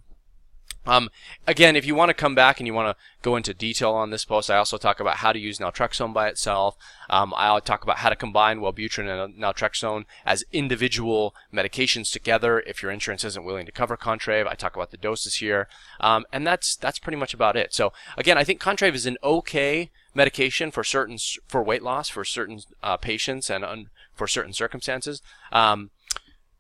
Um, 0.87 1.11
again, 1.47 1.77
if 1.77 1.87
you 1.87 1.95
want 1.95 2.11
to 2.11 2.15
come 2.15 2.35
back 2.35 2.59
and 2.59 2.67
you 2.67 2.75
want 2.75 2.97
to 2.97 3.03
go 3.23 3.37
into 3.37 3.55
detail 3.55 3.93
on 3.93 4.11
this 4.11 4.25
post, 4.25 4.51
I 4.51 4.57
also 4.57 4.79
talk 4.79 5.01
about 5.01 5.19
how 5.19 5.33
to 5.33 5.39
use 5.39 5.59
naltrexone 5.59 6.13
by 6.13 6.29
itself. 6.29 6.77
Um, 7.09 7.33
I'll 7.37 7.61
talk 7.61 7.85
about 7.85 7.99
how 7.99 8.09
to 8.09 8.17
combine 8.17 8.61
Wellbutrin 8.61 9.09
and 9.09 9.37
naltrexone 9.37 10.05
as 10.27 10.45
individual 10.53 11.35
medications 11.53 12.13
together 12.13 12.61
if 12.67 12.83
your 12.83 12.91
insurance 12.91 13.25
isn't 13.25 13.45
willing 13.45 13.67
to 13.67 13.73
cover 13.73 13.97
Contrave. 13.97 14.47
I 14.47 14.55
talk 14.55 14.75
about 14.75 14.91
the 14.91 14.97
doses 14.97 15.37
here, 15.37 15.69
um, 16.01 16.25
and 16.33 16.47
that's 16.47 16.77
that's 16.77 16.99
pretty 16.99 17.19
much 17.19 17.33
about 17.33 17.57
it. 17.57 17.73
So 17.73 17.93
again, 18.17 18.39
I 18.39 18.45
think 18.45 18.61
Contrave 18.61 18.95
is 18.95 19.07
an 19.07 19.19
okay 19.23 19.91
medication 20.15 20.71
for 20.71 20.85
certain 20.85 21.19
for 21.47 21.63
weight 21.63 21.83
loss 21.83 22.09
for 22.09 22.25
certain 22.25 22.61
uh, 22.83 22.97
patients 22.97 23.49
and 23.49 23.65
un, 23.65 23.89
for 24.15 24.27
certain 24.27 24.53
circumstances. 24.53 25.23
Um, 25.53 25.91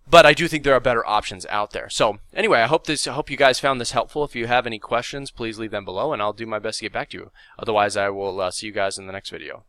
but 0.08 0.26
I 0.26 0.34
do 0.34 0.48
think 0.48 0.64
there 0.64 0.74
are 0.74 0.80
better 0.80 1.06
options 1.06 1.46
out 1.46 1.70
there. 1.70 1.88
So 1.88 2.18
anyway, 2.34 2.60
I 2.60 2.66
hope 2.66 2.86
this 2.86 3.06
I 3.06 3.12
hope 3.12 3.30
you 3.30 3.36
guys 3.36 3.60
found 3.60 3.80
this 3.80 3.92
helpful. 3.92 4.24
If 4.24 4.36
you 4.36 4.46
have 4.46 4.66
any 4.66 4.78
questions, 4.78 5.30
please 5.30 5.58
leave 5.58 5.70
them 5.70 5.84
below, 5.84 6.12
and 6.12 6.20
I'll 6.20 6.32
do 6.32 6.46
my 6.46 6.58
best 6.58 6.78
to 6.78 6.84
get 6.84 6.92
back 6.92 7.10
to 7.10 7.18
you. 7.18 7.30
Otherwise, 7.58 7.96
I 7.96 8.10
will 8.10 8.40
uh, 8.40 8.50
see 8.50 8.66
you 8.66 8.72
guys 8.72 8.98
in 8.98 9.06
the 9.06 9.12
next 9.12 9.30
video. 9.30 9.64